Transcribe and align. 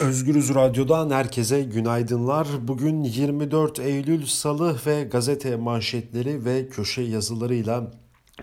Özgürüz 0.00 0.54
Radyo'dan 0.54 1.10
herkese 1.10 1.62
günaydınlar. 1.62 2.48
Bugün 2.60 3.04
24 3.04 3.78
Eylül 3.78 4.26
Salı 4.26 4.80
ve 4.86 5.04
gazete 5.04 5.56
manşetleri 5.56 6.44
ve 6.44 6.68
köşe 6.68 7.02
yazılarıyla 7.02 7.92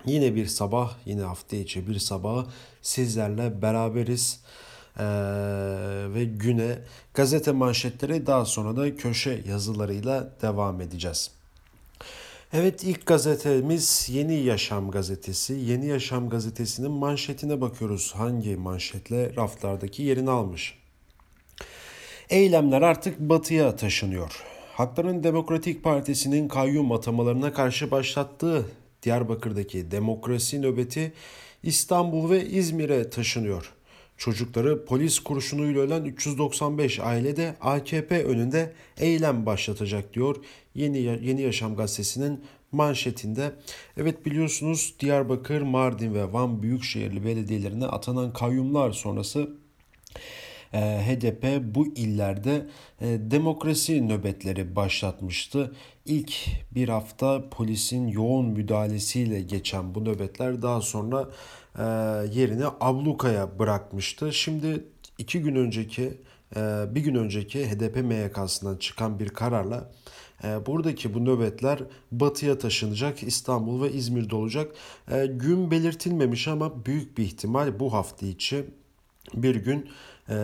yine 0.06 0.34
bir 0.34 0.46
sabah, 0.46 0.94
yine 1.06 1.22
hafta 1.22 1.56
içi 1.56 1.86
bir 1.86 1.98
sabah 1.98 2.46
sizlerle 2.82 3.62
beraberiz. 3.62 4.40
Ee, 4.98 5.04
ve 6.14 6.24
güne 6.24 6.78
gazete 7.14 7.52
manşetleri 7.52 8.26
daha 8.26 8.44
sonra 8.44 8.76
da 8.76 8.96
köşe 8.96 9.42
yazılarıyla 9.48 10.32
devam 10.42 10.80
edeceğiz. 10.80 11.30
Evet 12.52 12.84
ilk 12.84 13.06
gazetemiz 13.06 14.08
Yeni 14.12 14.34
Yaşam 14.34 14.90
gazetesi. 14.90 15.52
Yeni 15.54 15.86
Yaşam 15.86 16.28
gazetesinin 16.28 16.90
manşetine 16.90 17.60
bakıyoruz. 17.60 18.12
Hangi 18.16 18.56
manşetle 18.56 19.36
raflardaki 19.36 20.02
yerini 20.02 20.30
almış? 20.30 20.77
Eylemler 22.30 22.82
artık 22.82 23.20
batıya 23.20 23.76
taşınıyor. 23.76 24.44
Hakların 24.72 25.24
Demokratik 25.24 25.84
Partisi'nin 25.84 26.48
kayyum 26.48 26.92
atamalarına 26.92 27.52
karşı 27.52 27.90
başlattığı 27.90 28.66
Diyarbakır'daki 29.02 29.90
demokrasi 29.90 30.62
nöbeti 30.62 31.12
İstanbul 31.62 32.30
ve 32.30 32.46
İzmir'e 32.46 33.10
taşınıyor. 33.10 33.72
Çocukları 34.16 34.84
polis 34.84 35.18
kurşunuyla 35.18 35.80
ölen 35.80 36.04
395 36.04 37.00
aile 37.00 37.36
de 37.36 37.56
AKP 37.60 38.24
önünde 38.24 38.72
eylem 38.98 39.46
başlatacak 39.46 40.14
diyor 40.14 40.36
Yeni, 40.74 40.98
Yeni 40.98 41.42
Yaşam 41.42 41.76
gazetesinin 41.76 42.44
manşetinde. 42.72 43.52
Evet 43.96 44.26
biliyorsunuz 44.26 44.94
Diyarbakır, 45.00 45.62
Mardin 45.62 46.14
ve 46.14 46.32
Van 46.32 46.62
Büyükşehirli 46.62 47.24
belediyelerine 47.24 47.86
atanan 47.86 48.32
kayyumlar 48.32 48.92
sonrası 48.92 49.50
HDP 50.72 51.74
bu 51.74 51.86
illerde 51.86 52.66
e, 53.00 53.06
demokrasi 53.06 54.08
nöbetleri 54.08 54.76
başlatmıştı. 54.76 55.72
İlk 56.04 56.32
bir 56.74 56.88
hafta 56.88 57.48
polisin 57.50 58.08
yoğun 58.08 58.46
müdahalesiyle 58.46 59.40
geçen 59.40 59.94
bu 59.94 60.04
nöbetler 60.04 60.62
daha 60.62 60.80
sonra 60.80 61.28
e, 61.78 61.82
yerini 62.38 62.64
ablukaya 62.80 63.58
bırakmıştı. 63.58 64.32
Şimdi 64.32 64.84
iki 65.18 65.40
gün 65.40 65.54
önceki 65.54 66.12
bir 66.94 67.00
gün 67.00 67.14
önceki 67.14 67.70
HDP 67.70 67.96
MYK'sından 67.96 68.76
çıkan 68.76 69.18
bir 69.18 69.28
kararla 69.28 69.90
buradaki 70.66 71.14
bu 71.14 71.24
nöbetler 71.24 71.78
batıya 72.12 72.58
taşınacak 72.58 73.22
İstanbul 73.22 73.82
ve 73.82 73.92
İzmir'de 73.92 74.36
olacak. 74.36 74.72
Gün 75.30 75.70
belirtilmemiş 75.70 76.48
ama 76.48 76.86
büyük 76.86 77.18
bir 77.18 77.24
ihtimal 77.24 77.80
bu 77.80 77.92
hafta 77.92 78.26
içi 78.26 78.64
bir 79.34 79.54
gün 79.54 79.88
e, 80.30 80.36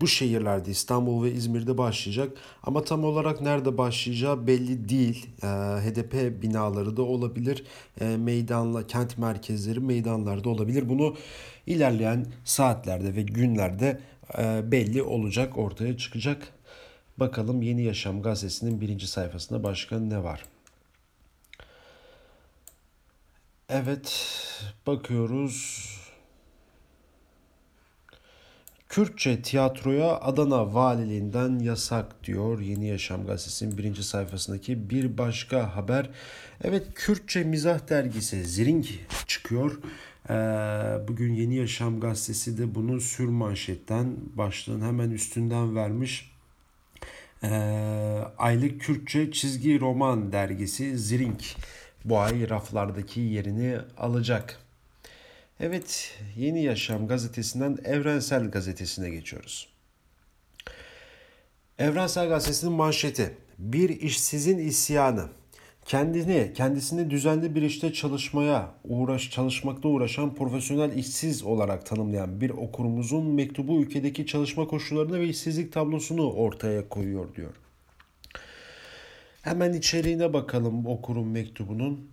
bu 0.00 0.06
şehirlerde 0.06 0.70
İstanbul 0.70 1.24
ve 1.24 1.32
İzmir'de 1.32 1.78
başlayacak. 1.78 2.32
Ama 2.62 2.84
tam 2.84 3.04
olarak 3.04 3.40
nerede 3.40 3.78
başlayacağı 3.78 4.46
belli 4.46 4.88
değil. 4.88 5.26
E, 5.42 5.46
HDP 5.46 6.42
binaları 6.42 6.96
da 6.96 7.02
olabilir. 7.02 7.64
E, 8.00 8.16
meydanla 8.16 8.86
kent 8.86 9.18
merkezleri 9.18 9.80
meydanlarda 9.80 10.48
olabilir. 10.48 10.88
Bunu 10.88 11.16
ilerleyen 11.66 12.26
saatlerde 12.44 13.14
ve 13.14 13.22
günlerde 13.22 14.00
e, 14.38 14.72
belli 14.72 15.02
olacak, 15.02 15.58
ortaya 15.58 15.96
çıkacak. 15.96 16.48
Bakalım 17.16 17.62
Yeni 17.62 17.82
Yaşam 17.82 18.22
gazetesinin 18.22 18.80
birinci 18.80 19.06
sayfasında 19.06 19.62
başka 19.62 19.98
ne 19.98 20.24
var? 20.24 20.44
Evet, 23.68 24.32
bakıyoruz. 24.86 25.86
Kürtçe 28.90 29.42
tiyatroya 29.42 30.20
Adana 30.20 30.74
Valiliğinden 30.74 31.58
yasak 31.58 32.24
diyor 32.24 32.60
Yeni 32.60 32.88
Yaşam 32.88 33.26
gazetesinin 33.26 33.78
birinci 33.78 34.04
sayfasındaki 34.04 34.90
bir 34.90 35.18
başka 35.18 35.76
haber. 35.76 36.10
Evet 36.64 36.86
Kürtçe 36.94 37.44
mizah 37.44 37.88
dergisi 37.88 38.44
Zring 38.44 38.86
çıkıyor. 39.26 39.78
Ee, 40.30 40.34
bugün 41.08 41.34
Yeni 41.34 41.54
Yaşam 41.54 42.00
gazetesi 42.00 42.58
de 42.58 42.74
bunu 42.74 43.00
sür 43.00 43.28
manşetten 43.28 44.16
başlığın 44.34 44.80
hemen 44.80 45.10
üstünden 45.10 45.76
vermiş. 45.76 46.32
Ee, 47.42 47.48
aylık 48.38 48.80
Kürtçe 48.80 49.32
çizgi 49.32 49.80
roman 49.80 50.32
dergisi 50.32 50.98
Zring 50.98 51.40
bu 52.04 52.18
ay 52.18 52.48
raflardaki 52.50 53.20
yerini 53.20 53.78
alacak. 53.98 54.69
Evet, 55.62 56.18
Yeni 56.36 56.62
Yaşam 56.62 57.08
gazetesinden 57.08 57.78
Evrensel 57.84 58.50
gazetesine 58.50 59.10
geçiyoruz. 59.10 59.68
Evrensel 61.78 62.28
gazetesinin 62.28 62.72
manşeti 62.72 63.34
bir 63.58 63.88
işsizin 63.88 64.58
isyanı. 64.58 65.28
Kendini, 65.84 66.52
kendisini 66.54 67.10
düzenli 67.10 67.54
bir 67.54 67.62
işte 67.62 67.92
çalışmaya 67.92 68.74
uğraş, 68.84 69.30
çalışmakta 69.30 69.88
uğraşan 69.88 70.34
profesyonel 70.34 70.96
işsiz 70.96 71.42
olarak 71.42 71.86
tanımlayan 71.86 72.40
bir 72.40 72.50
okurumuzun 72.50 73.26
mektubu 73.26 73.82
ülkedeki 73.82 74.26
çalışma 74.26 74.66
koşullarını 74.66 75.20
ve 75.20 75.28
işsizlik 75.28 75.72
tablosunu 75.72 76.32
ortaya 76.32 76.88
koyuyor 76.88 77.34
diyor. 77.34 77.54
Hemen 79.42 79.72
içeriğine 79.72 80.32
bakalım 80.32 80.86
okurun 80.86 81.28
mektubunun. 81.28 82.10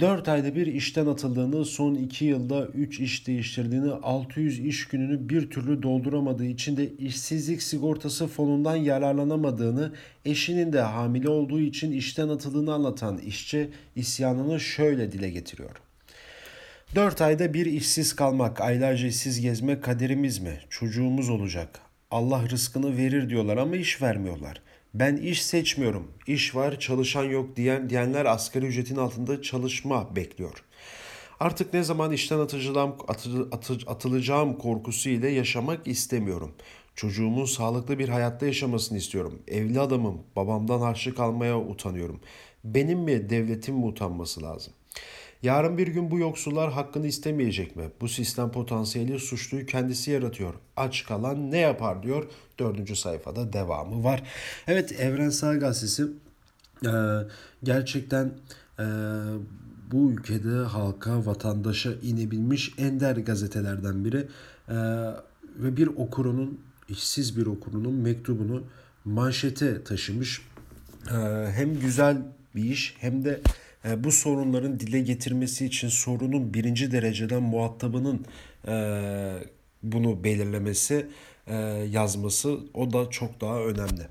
4 0.00 0.28
ayda 0.28 0.54
bir 0.54 0.66
işten 0.66 1.06
atıldığını, 1.06 1.64
son 1.64 1.94
2 1.94 2.24
yılda 2.24 2.66
3 2.66 3.00
iş 3.00 3.26
değiştirdiğini, 3.26 3.90
600 3.92 4.58
iş 4.58 4.88
gününü 4.88 5.28
bir 5.28 5.50
türlü 5.50 5.82
dolduramadığı 5.82 6.46
için 6.46 6.76
de 6.76 6.96
işsizlik 6.96 7.62
sigortası 7.62 8.26
fonundan 8.26 8.76
yararlanamadığını, 8.76 9.92
eşinin 10.24 10.72
de 10.72 10.80
hamile 10.80 11.28
olduğu 11.28 11.60
için 11.60 11.92
işten 11.92 12.28
atıldığını 12.28 12.74
anlatan 12.74 13.18
işçi 13.18 13.70
isyanını 13.96 14.60
şöyle 14.60 15.12
dile 15.12 15.30
getiriyor. 15.30 15.76
4 16.94 17.20
ayda 17.20 17.54
bir 17.54 17.66
işsiz 17.66 18.16
kalmak, 18.16 18.60
aylarca 18.60 19.06
işsiz 19.06 19.40
gezmek 19.40 19.84
kaderimiz 19.84 20.38
mi? 20.38 20.60
Çocuğumuz 20.70 21.28
olacak. 21.28 21.80
Allah 22.10 22.48
rızkını 22.50 22.96
verir 22.96 23.30
diyorlar 23.30 23.56
ama 23.56 23.76
iş 23.76 24.02
vermiyorlar. 24.02 24.60
Ben 24.94 25.16
iş 25.16 25.42
seçmiyorum. 25.42 26.12
İş 26.26 26.54
var, 26.54 26.80
çalışan 26.80 27.24
yok 27.24 27.56
diyen 27.56 27.90
diyenler 27.90 28.24
asgari 28.24 28.66
ücretin 28.66 28.96
altında 28.96 29.42
çalışma 29.42 30.16
bekliyor. 30.16 30.64
Artık 31.40 31.74
ne 31.74 31.82
zaman 31.82 32.12
işten 32.12 32.38
atı, 32.38 33.48
atılacağım 33.86 34.58
korkusu 34.58 35.08
ile 35.08 35.28
yaşamak 35.28 35.86
istemiyorum. 35.86 36.54
Çocuğumun 36.94 37.44
sağlıklı 37.44 37.98
bir 37.98 38.08
hayatta 38.08 38.46
yaşamasını 38.46 38.98
istiyorum. 38.98 39.42
Evli 39.48 39.80
adamım, 39.80 40.22
babamdan 40.36 40.80
harçlık 40.80 41.20
almaya 41.20 41.58
utanıyorum. 41.60 42.20
Benim 42.64 42.98
mi, 42.98 43.30
devletin 43.30 43.74
mi 43.74 43.84
utanması 43.84 44.42
lazım? 44.42 44.72
Yarın 45.42 45.78
bir 45.78 45.86
gün 45.86 46.10
bu 46.10 46.18
yoksullar 46.18 46.72
hakkını 46.72 47.06
istemeyecek 47.06 47.76
mi? 47.76 47.84
Bu 48.00 48.08
sistem 48.08 48.50
potansiyeli 48.50 49.18
suçluyu 49.18 49.66
kendisi 49.66 50.10
yaratıyor. 50.10 50.54
Aç 50.76 51.04
kalan 51.04 51.50
ne 51.50 51.58
yapar 51.58 52.02
diyor. 52.02 52.24
Dördüncü 52.58 52.96
sayfada 52.96 53.52
devamı 53.52 54.04
var. 54.04 54.22
Evet 54.66 55.00
Evrensel 55.00 55.60
Gazetesi 55.60 56.06
e, 56.86 56.90
gerçekten 57.62 58.32
e, 58.78 58.84
bu 59.92 60.10
ülkede 60.10 60.54
halka, 60.54 61.26
vatandaşa 61.26 61.92
inebilmiş 62.02 62.74
ender 62.78 63.16
gazetelerden 63.16 64.04
biri. 64.04 64.28
E, 64.68 64.76
ve 65.56 65.76
bir 65.76 65.86
okurunun, 65.86 66.60
işsiz 66.88 67.36
bir 67.36 67.46
okurunun 67.46 67.94
mektubunu 67.94 68.64
manşete 69.04 69.84
taşımış. 69.84 70.42
Hem 71.54 71.80
güzel 71.80 72.22
bir 72.54 72.64
iş 72.64 72.96
hem 72.98 73.24
de 73.24 73.30
e, 73.30 73.40
bu 73.84 74.12
sorunların 74.12 74.80
dile 74.80 75.00
getirmesi 75.00 75.66
için 75.66 75.88
sorunun 75.88 76.54
birinci 76.54 76.92
dereceden 76.92 77.42
muhatabının 77.42 78.26
e, 78.68 78.74
bunu 79.82 80.24
belirlemesi, 80.24 81.06
e, 81.46 81.56
yazması 81.90 82.58
o 82.74 82.92
da 82.92 83.10
çok 83.10 83.40
daha 83.40 83.60
önemli. 83.60 84.02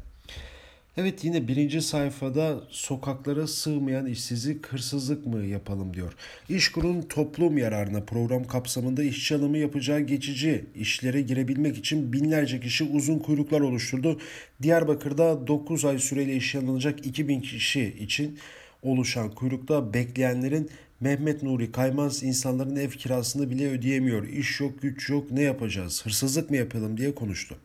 Evet 0.97 1.23
yine 1.23 1.47
birinci 1.47 1.81
sayfada 1.81 2.63
sokaklara 2.69 3.47
sığmayan 3.47 4.05
işsizlik, 4.05 4.67
hırsızlık 4.67 5.25
mı 5.25 5.45
yapalım 5.45 5.93
diyor. 5.93 6.13
İşkur'un 6.49 7.01
toplum 7.01 7.57
yararına 7.57 8.01
program 8.01 8.43
kapsamında 8.43 9.03
işçi 9.03 9.35
alımı 9.35 9.57
yapacağı 9.57 9.99
geçici 9.99 10.65
işlere 10.75 11.21
girebilmek 11.21 11.77
için 11.77 12.13
binlerce 12.13 12.59
kişi 12.59 12.83
uzun 12.83 13.19
kuyruklar 13.19 13.61
oluşturdu. 13.61 14.19
Diyarbakır'da 14.61 15.47
9 15.47 15.85
ay 15.85 15.99
süreyle 15.99 16.35
işe 16.35 16.59
alınacak 16.59 17.05
2000 17.05 17.41
kişi 17.41 17.95
için 17.99 18.39
oluşan 18.87 19.31
kuyrukta 19.31 19.93
bekleyenlerin 19.93 20.69
Mehmet 20.99 21.43
Nuri 21.43 21.71
Kaymaz 21.71 22.23
insanların 22.23 22.75
ev 22.75 22.89
kirasını 22.89 23.49
bile 23.49 23.69
ödeyemiyor. 23.69 24.27
İş 24.27 24.59
yok, 24.59 24.81
güç 24.81 25.09
yok, 25.09 25.31
ne 25.31 25.41
yapacağız? 25.41 26.05
Hırsızlık 26.05 26.49
mı 26.49 26.57
yapalım 26.57 26.97
diye 26.97 27.15
konuştu. 27.15 27.55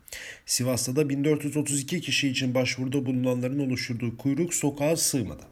Sivas'ta 0.46 0.96
da 0.96 1.08
1432 1.08 2.00
kişi 2.00 2.28
için 2.28 2.54
başvuruda 2.54 3.06
bulunanların 3.06 3.58
oluşturduğu 3.58 4.16
kuyruk 4.16 4.54
sokağa 4.54 4.96
sığmadı. 4.96 5.42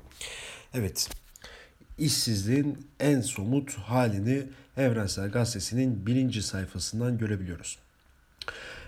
Evet, 0.74 1.10
işsizliğin 1.98 2.78
en 3.00 3.20
somut 3.20 3.74
halini 3.74 4.42
Evrensel 4.76 5.30
Gazetesi'nin 5.30 6.06
birinci 6.06 6.42
sayfasından 6.42 7.18
görebiliyoruz. 7.18 7.78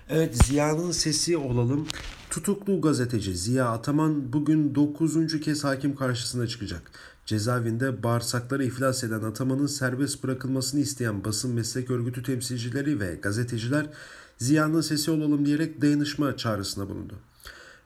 Evet 0.09 0.45
Ziya'nın 0.45 0.91
sesi 0.91 1.37
olalım. 1.37 1.87
Tutuklu 2.29 2.81
gazeteci 2.81 3.37
Ziya 3.37 3.69
Ataman 3.69 4.33
bugün 4.33 4.75
9. 4.75 5.39
kez 5.41 5.63
hakim 5.63 5.95
karşısına 5.95 6.47
çıkacak. 6.47 6.91
Cezaevinde 7.25 8.03
bağırsakları 8.03 8.63
iflas 8.63 9.03
eden 9.03 9.23
Ataman'ın 9.23 9.67
serbest 9.67 10.23
bırakılmasını 10.23 10.81
isteyen 10.81 11.23
basın 11.23 11.51
meslek 11.51 11.91
örgütü 11.91 12.23
temsilcileri 12.23 12.99
ve 12.99 13.15
gazeteciler 13.15 13.89
Ziya'nın 14.37 14.81
sesi 14.81 15.11
olalım 15.11 15.45
diyerek 15.45 15.81
dayanışma 15.81 16.37
çağrısına 16.37 16.89
bulundu. 16.89 17.15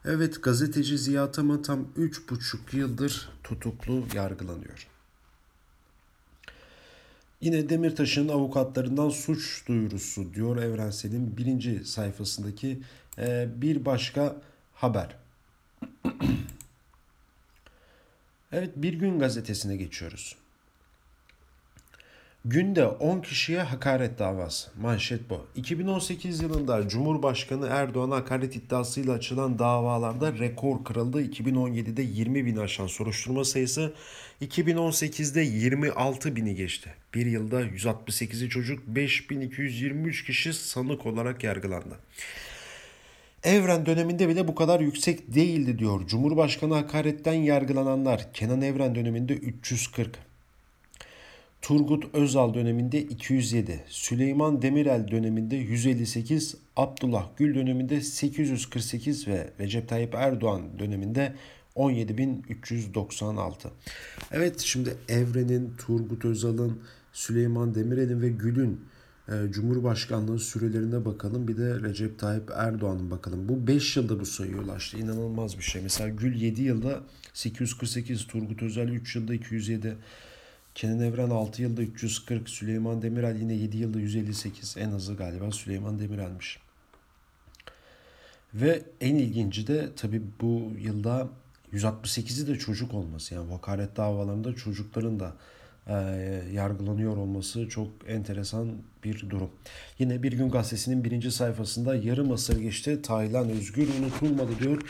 Evet 0.04 0.42
gazeteci 0.42 0.98
Ziya 0.98 1.24
Ataman 1.24 1.62
tam 1.62 1.86
3,5 1.98 2.76
yıldır 2.76 3.28
tutuklu 3.44 4.04
yargılanıyor. 4.14 4.88
Yine 7.40 7.68
Demirtaş'ın 7.68 8.28
avukatlarından 8.28 9.08
suç 9.08 9.68
duyurusu 9.68 10.34
diyor 10.34 10.56
Evrensel'in 10.56 11.36
birinci 11.36 11.84
sayfasındaki 11.84 12.82
e, 13.18 13.48
bir 13.56 13.84
başka 13.84 14.36
haber. 14.74 15.16
evet 18.52 18.70
Bir 18.76 18.92
Gün 18.92 19.18
gazetesine 19.18 19.76
geçiyoruz. 19.76 20.36
Günde 22.44 22.86
10 22.86 23.20
kişiye 23.20 23.62
hakaret 23.62 24.18
davası. 24.18 24.70
Manşet 24.80 25.30
bu. 25.30 25.46
2018 25.56 26.42
yılında 26.42 26.88
Cumhurbaşkanı 26.88 27.66
Erdoğan'a 27.66 28.16
hakaret 28.16 28.56
iddiasıyla 28.56 29.14
açılan 29.14 29.58
davalarda 29.58 30.32
rekor 30.38 30.84
kırıldı. 30.84 31.22
2017'de 31.22 32.02
20 32.02 32.46
bin 32.46 32.56
aşan 32.56 32.86
soruşturma 32.86 33.44
sayısı 33.44 33.94
2018'de 34.42 35.40
26 35.40 36.36
bini 36.36 36.54
geçti. 36.54 36.90
Bir 37.14 37.26
yılda 37.26 37.62
168'i 37.62 38.48
çocuk 38.48 38.86
5223 38.86 40.24
kişi 40.24 40.52
sanık 40.52 41.06
olarak 41.06 41.44
yargılandı. 41.44 41.98
Evren 43.44 43.86
döneminde 43.86 44.28
bile 44.28 44.48
bu 44.48 44.54
kadar 44.54 44.80
yüksek 44.80 45.34
değildi 45.34 45.78
diyor. 45.78 46.06
Cumhurbaşkanı 46.06 46.74
hakaretten 46.74 47.34
yargılananlar 47.34 48.32
Kenan 48.32 48.62
Evren 48.62 48.94
döneminde 48.94 49.34
340, 49.34 50.18
Turgut 51.62 52.14
Özal 52.14 52.54
döneminde 52.54 53.02
207, 53.02 53.84
Süleyman 53.88 54.62
Demirel 54.62 55.08
döneminde 55.10 55.56
158, 55.56 56.54
Abdullah 56.76 57.28
Gül 57.36 57.54
döneminde 57.54 58.00
848 58.00 59.28
ve 59.28 59.52
Recep 59.60 59.88
Tayyip 59.88 60.14
Erdoğan 60.14 60.78
döneminde 60.78 61.34
17.396. 61.76 63.68
Evet 64.32 64.60
şimdi 64.60 64.96
Evren'in, 65.08 65.72
Turgut 65.78 66.24
Özal'ın, 66.24 66.82
Süleyman 67.12 67.74
Demirel'in 67.74 68.22
ve 68.22 68.28
Gül'ün 68.28 68.80
e, 69.28 69.52
Cumhurbaşkanlığı 69.52 70.38
sürelerine 70.38 71.04
bakalım. 71.04 71.48
Bir 71.48 71.56
de 71.56 71.80
Recep 71.80 72.18
Tayyip 72.18 72.50
Erdoğan'ın 72.56 73.10
bakalım. 73.10 73.48
Bu 73.48 73.66
5 73.66 73.96
yılda 73.96 74.20
bu 74.20 74.26
sayıya 74.26 74.58
ulaştı. 74.58 74.98
İnanılmaz 74.98 75.58
bir 75.58 75.62
şey. 75.62 75.82
Mesela 75.82 76.08
Gül 76.08 76.40
7 76.40 76.62
yılda 76.62 77.00
848, 77.32 78.26
Turgut 78.26 78.62
Özal 78.62 78.88
3 78.88 79.16
yılda 79.16 79.34
207, 79.34 79.96
Kenan 80.78 81.00
Evren 81.00 81.30
6 81.30 81.62
yılda 81.62 81.82
340, 81.82 82.50
Süleyman 82.50 83.02
Demirel 83.02 83.36
yine 83.36 83.54
7 83.54 83.76
yılda 83.76 84.00
158. 84.00 84.76
En 84.76 84.90
azı 84.90 85.14
galiba 85.14 85.50
Süleyman 85.50 85.98
Demirel'miş. 85.98 86.58
Ve 88.54 88.82
en 89.00 89.14
ilginci 89.14 89.66
de 89.66 89.88
tabii 89.96 90.22
bu 90.40 90.72
yılda 90.78 91.28
168'i 91.72 92.46
de 92.46 92.58
çocuk 92.58 92.94
olması. 92.94 93.34
Yani 93.34 93.50
vakalet 93.50 93.96
davalarında 93.96 94.54
çocukların 94.54 95.20
da 95.20 95.32
e, 95.86 95.94
yargılanıyor 96.52 97.16
olması 97.16 97.68
çok 97.68 97.88
enteresan 98.06 98.72
bir 99.04 99.30
durum. 99.30 99.50
Yine 99.98 100.22
Bir 100.22 100.32
Gün 100.32 100.50
Gazetesi'nin 100.50 101.04
birinci 101.04 101.32
sayfasında 101.32 101.94
yarım 101.94 102.32
asır 102.32 102.60
geçti 102.60 103.02
Taylan 103.02 103.50
Özgür 103.50 103.88
unutulmadı 104.00 104.58
diyor. 104.58 104.82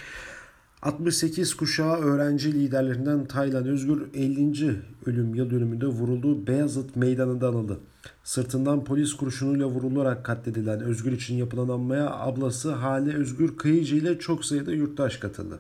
68 0.82 1.54
kuşağı 1.54 1.96
öğrenci 1.96 2.52
liderlerinden 2.52 3.24
Taylan 3.24 3.66
Özgür 3.66 4.14
50. 4.14 4.82
ölüm 5.06 5.34
yıl 5.34 5.50
dönümünde 5.50 5.86
vurulduğu 5.86 6.46
Beyazıt 6.46 6.96
Meydanı'nda 6.96 7.48
anıldı. 7.48 7.80
Sırtından 8.24 8.84
polis 8.84 9.14
kurşunuyla 9.14 9.66
vurularak 9.66 10.24
katledilen 10.24 10.80
Özgür 10.80 11.12
için 11.12 11.36
yapılan 11.36 11.68
anmaya 11.68 12.10
ablası 12.10 12.72
Hale 12.72 13.14
Özgür 13.14 13.56
Kıyıcı 13.56 13.96
ile 13.96 14.18
çok 14.18 14.44
sayıda 14.44 14.72
yurttaş 14.72 15.16
katıldı. 15.16 15.58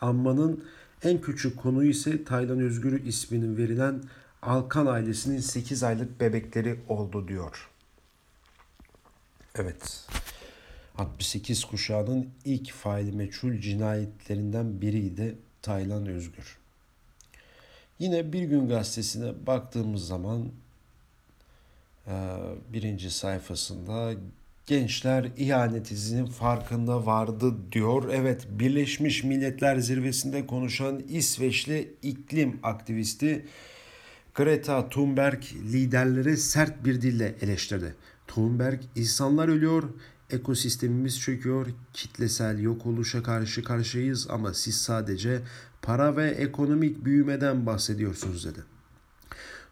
Anmanın 0.00 0.64
en 1.02 1.20
küçük 1.20 1.56
konuğu 1.56 1.84
ise 1.84 2.24
Taylan 2.24 2.60
Özgür 2.60 3.04
isminin 3.04 3.56
verilen 3.56 4.02
Alkan 4.42 4.86
ailesinin 4.86 5.38
8 5.38 5.82
aylık 5.82 6.20
bebekleri 6.20 6.80
oldu 6.88 7.28
diyor. 7.28 7.68
Evet. 9.54 10.06
68 10.98 11.64
kuşağının 11.64 12.28
ilk 12.44 12.72
faili 12.72 13.12
meçhul 13.12 13.58
cinayetlerinden 13.58 14.80
biriydi 14.80 15.38
Taylan 15.62 16.06
Özgür. 16.06 16.58
Yine 17.98 18.32
Bir 18.32 18.42
Gün 18.42 18.68
Gazetesi'ne 18.68 19.46
baktığımız 19.46 20.06
zaman 20.06 20.48
e, 22.06 22.12
birinci 22.72 23.10
sayfasında 23.10 24.12
gençler 24.66 25.28
ihanet 25.36 25.90
izinin 25.90 26.26
farkında 26.26 27.06
vardı 27.06 27.54
diyor. 27.72 28.10
Evet 28.12 28.46
Birleşmiş 28.50 29.24
Milletler 29.24 29.76
Zirvesi'nde 29.76 30.46
konuşan 30.46 31.02
İsveçli 31.08 31.94
iklim 32.02 32.60
aktivisti 32.62 33.46
Greta 34.34 34.88
Thunberg 34.88 35.42
liderleri 35.72 36.36
sert 36.36 36.84
bir 36.84 37.02
dille 37.02 37.34
eleştirdi. 37.40 37.94
Thunberg 38.26 38.80
insanlar 38.96 39.48
ölüyor, 39.48 39.82
ekosistemimiz 40.32 41.20
çöküyor, 41.20 41.66
kitlesel 41.92 42.58
yok 42.58 42.86
oluşa 42.86 43.22
karşı 43.22 43.64
karşıyayız 43.64 44.26
ama 44.30 44.54
siz 44.54 44.74
sadece 44.74 45.40
para 45.82 46.16
ve 46.16 46.30
ekonomik 46.30 47.04
büyümeden 47.04 47.66
bahsediyorsunuz 47.66 48.44
dedi. 48.44 48.60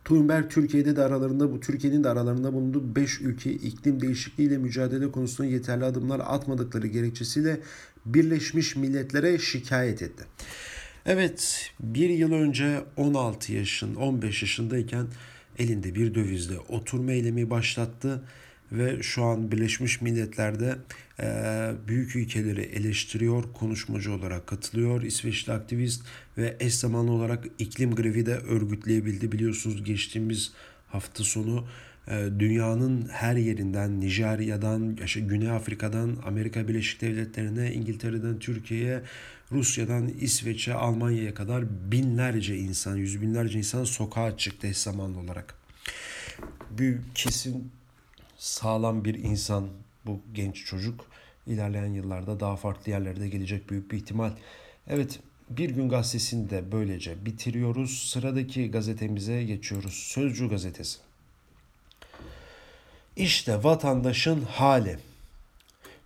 Thunberg 0.05 0.51
Türkiye'de 0.51 0.97
de 0.97 1.03
aralarında 1.03 1.53
bu 1.53 1.61
Türkiye'nin 1.61 2.05
de 2.05 2.09
aralarında 2.09 2.53
bulunduğu 2.53 2.97
5 2.97 3.21
ülke 3.21 3.53
iklim 3.53 4.01
değişikliğiyle 4.01 4.59
mücadele 4.59 5.13
konusunda 5.13 5.51
yeterli 5.51 5.85
adımlar 5.85 6.21
atmadıkları 6.21 6.87
gerekçesiyle 6.87 7.61
Birleşmiş 8.07 8.77
Milletler'e 8.77 9.39
şikayet 9.39 10.03
etti. 10.03 10.25
Evet 11.07 11.71
bir 11.81 12.11
yıl 12.11 12.33
önce 12.33 12.85
16 12.97 13.53
yaşın 13.53 13.95
15 13.95 14.43
yaşındayken 14.43 15.07
elinde 15.59 15.95
bir 15.95 16.15
dövizle 16.15 16.59
oturma 16.59 17.13
eylemi 17.13 17.51
başlattı 17.51 18.23
ve 18.73 19.03
şu 19.03 19.25
an 19.25 19.53
Birleşmiş 19.53 20.01
Milletler'de 20.01 20.77
e, 21.21 21.27
büyük 21.89 22.17
ülkeleri 22.17 22.61
eleştiriyor, 22.61 23.53
konuşmacı 23.53 24.13
olarak 24.13 24.47
katılıyor. 24.47 25.03
İsveçli 25.03 25.53
aktivist 25.53 26.03
ve 26.39 26.57
eş 26.61 26.75
zamanlı 26.75 27.13
olarak 27.13 27.45
iklim 27.59 27.95
grevi 27.95 28.27
de 28.27 28.35
örgütleyebildi. 28.35 29.33
Biliyorsunuz 29.33 29.85
geçtiğimiz 29.85 30.53
hafta 30.89 31.25
sonu 31.25 31.67
e, 32.09 32.29
dünyanın 32.39 33.09
her 33.09 33.37
yerinden, 33.37 34.01
Nijerya'dan, 34.01 34.97
işte 35.05 35.21
Güney 35.21 35.51
Afrika'dan, 35.51 36.17
Amerika 36.27 36.69
Birleşik 36.69 37.01
Devletleri'ne, 37.01 37.73
İngiltere'den 37.75 38.39
Türkiye'ye, 38.39 39.03
Rusya'dan 39.53 40.09
İsveç'e, 40.09 40.75
Almanya'ya 40.75 41.35
kadar 41.35 41.65
binlerce 41.93 42.57
insan, 42.57 42.97
yüz 42.97 43.23
binlerce 43.23 43.59
insan 43.59 43.85
sokağa 43.85 44.37
çıktı 44.37 44.67
eş 44.67 44.77
zamanlı 44.77 45.19
olarak. 45.19 45.55
Bir 46.71 46.99
kesin 47.15 47.73
sağlam 48.41 49.05
bir 49.05 49.15
insan 49.15 49.69
bu 50.07 50.21
genç 50.35 50.65
çocuk 50.67 51.07
ilerleyen 51.47 51.93
yıllarda 51.93 52.41
daha 52.41 52.57
farklı 52.57 52.91
yerlerde 52.91 53.29
gelecek 53.29 53.71
büyük 53.71 53.91
bir 53.91 53.97
ihtimal. 53.97 54.31
Evet 54.87 55.21
bir 55.51 55.71
gün 55.71 55.89
gazetesini 55.89 56.51
de 56.51 56.73
böylece 56.73 57.27
bitiriyoruz. 57.27 58.11
Sıradaki 58.11 58.71
gazetemize 58.71 59.45
geçiyoruz. 59.45 59.95
Sözcü 59.95 60.49
gazetesi. 60.49 60.99
İşte 63.17 63.65
vatandaşın 63.65 64.43
hali. 64.43 64.99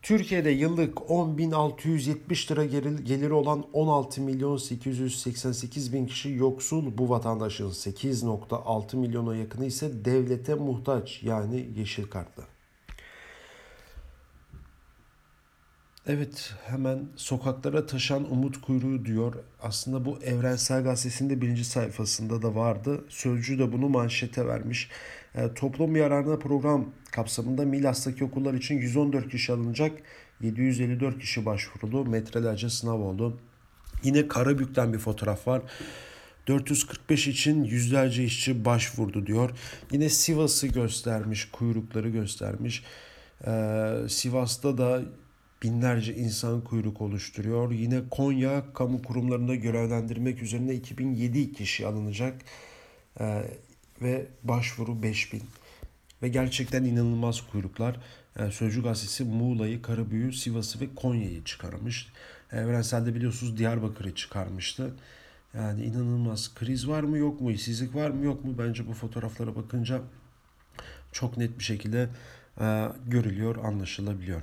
Türkiye'de 0.04 0.50
yıllık 0.50 0.98
10.670 0.98 2.52
lira 2.52 2.64
geliri 2.64 3.32
olan 3.32 3.64
16 3.72 4.22
milyon 4.22 4.56
888 4.56 5.92
bin 5.92 6.06
kişi 6.06 6.30
yoksul. 6.30 6.98
Bu 6.98 7.10
vatandaşın 7.10 7.70
8.6 7.70 8.96
milyona 8.96 9.36
yakını 9.36 9.66
ise 9.66 10.04
devlete 10.04 10.54
muhtaç 10.54 11.22
yani 11.22 11.68
yeşil 11.76 12.04
kartlı. 12.04 12.42
Evet 16.06 16.54
hemen 16.66 17.08
sokaklara 17.16 17.86
taşan 17.86 18.32
umut 18.32 18.60
kuyruğu 18.60 19.04
diyor. 19.04 19.34
Aslında 19.62 20.04
bu 20.04 20.18
Evrensel 20.22 20.82
Gazetesi'nde 20.82 21.40
birinci 21.40 21.64
sayfasında 21.64 22.42
da 22.42 22.54
vardı. 22.54 23.04
Sözcü 23.08 23.58
de 23.58 23.72
bunu 23.72 23.88
manşete 23.88 24.46
vermiş. 24.46 24.90
E, 25.34 25.54
toplum 25.54 25.96
yararına 25.96 26.38
program 26.38 26.86
kapsamında 27.12 27.64
Milas'taki 27.64 28.24
okullar 28.24 28.54
için 28.54 28.78
114 28.78 29.28
kişi 29.28 29.52
alınacak. 29.52 29.92
754 30.40 31.18
kişi 31.18 31.46
başvuruldu. 31.46 32.04
Metrelerce 32.04 32.70
sınav 32.70 33.00
oldu. 33.00 33.38
Yine 34.02 34.28
Karabük'ten 34.28 34.92
bir 34.92 34.98
fotoğraf 34.98 35.48
var. 35.48 35.62
445 36.46 37.28
için 37.28 37.64
yüzlerce 37.64 38.24
işçi 38.24 38.64
başvurdu 38.64 39.26
diyor. 39.26 39.50
Yine 39.92 40.08
Sivas'ı 40.08 40.66
göstermiş, 40.66 41.50
kuyrukları 41.50 42.08
göstermiş. 42.08 42.84
Ee, 43.46 43.94
Sivas'ta 44.08 44.78
da 44.78 45.02
binlerce 45.62 46.14
insan 46.14 46.64
kuyruk 46.64 47.00
oluşturuyor. 47.00 47.72
Yine 47.72 48.00
Konya 48.10 48.64
kamu 48.74 49.02
kurumlarında 49.02 49.54
görevlendirmek 49.54 50.42
üzerine 50.42 50.74
2007 50.74 51.52
kişi 51.52 51.86
alınacak 51.86 52.42
ee, 53.20 53.44
ve 54.04 54.26
başvuru 54.42 55.02
5000. 55.02 55.42
Ve 56.22 56.28
gerçekten 56.28 56.84
inanılmaz 56.84 57.40
kuyruklar. 57.40 57.96
Yani 58.38 58.52
Sözcü 58.52 58.82
gazetesi 58.82 59.24
Muğla'yı, 59.24 59.82
Karabüyü, 59.82 60.32
Sivas'ı 60.32 60.80
ve 60.80 60.94
Konya'yı 60.96 61.44
çıkarmış. 61.44 62.08
Evrensel'de 62.52 63.14
biliyorsunuz 63.14 63.56
Diyarbakır'ı 63.58 64.14
çıkarmıştı. 64.14 64.94
Yani 65.54 65.84
inanılmaz. 65.84 66.54
Kriz 66.54 66.88
var 66.88 67.02
mı 67.02 67.18
yok 67.18 67.40
mu? 67.40 67.50
İşsizlik 67.50 67.94
var 67.94 68.10
mı 68.10 68.24
yok 68.24 68.44
mu? 68.44 68.54
Bence 68.58 68.86
bu 68.86 68.92
fotoğraflara 68.92 69.56
bakınca 69.56 70.02
çok 71.12 71.36
net 71.36 71.58
bir 71.58 71.64
şekilde 71.64 72.08
e, 72.60 72.88
görülüyor, 73.06 73.56
anlaşılabiliyor. 73.56 74.42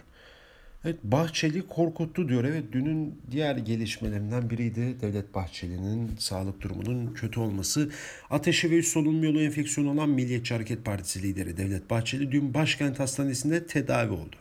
Evet 0.86 1.04
Bahçeli 1.04 1.68
korkuttu 1.68 2.30
diyor. 2.30 2.44
Evet 2.44 2.64
dünün 2.72 3.22
diğer 3.32 3.56
gelişmelerinden 3.56 4.50
biriydi 4.50 5.02
Devlet 5.02 5.36
Bahçeli'nin 5.36 6.12
sağlık 6.20 6.62
durumunun 6.62 7.14
kötü 7.14 7.40
olması. 7.40 7.90
Ateşi 8.30 8.72
ve 8.72 8.82
solunum 8.82 9.24
yolu 9.24 9.42
enfeksiyonu 9.42 9.92
olan 9.92 10.10
Milliyetçi 10.10 10.54
Hareket 10.54 10.86
Partisi 10.86 11.24
lideri 11.24 11.58
Devlet 11.58 11.90
Bahçeli 11.90 12.32
dün 12.32 12.54
başkent 12.54 13.00
hastanesinde 13.00 13.68
tedavi 13.68 14.12
oldu. 14.12 14.36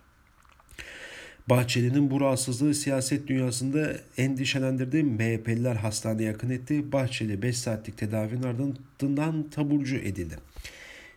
Bahçeli'nin 1.48 2.10
bu 2.10 2.20
rahatsızlığı 2.20 2.74
siyaset 2.74 3.28
dünyasında 3.28 3.96
endişelendirdiği 4.16 5.04
MHP'liler 5.04 5.76
hastaneye 5.76 6.24
yakın 6.24 6.50
etti. 6.50 6.92
Bahçeli 6.92 7.42
5 7.42 7.58
saatlik 7.58 7.98
tedavinin 7.98 8.42
ardından 8.42 9.50
taburcu 9.50 9.96
edildi. 9.96 10.36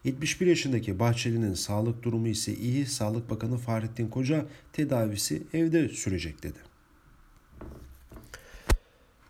71 0.03 0.47
yaşındaki 0.47 0.99
Bahçeli'nin 0.99 1.53
sağlık 1.53 2.03
durumu 2.03 2.27
ise 2.27 2.53
iyi. 2.53 2.85
Sağlık 2.85 3.29
Bakanı 3.29 3.57
Fahrettin 3.57 4.07
Koca 4.07 4.45
tedavisi 4.73 5.43
evde 5.53 5.89
sürecek 5.89 6.43
dedi. 6.43 6.59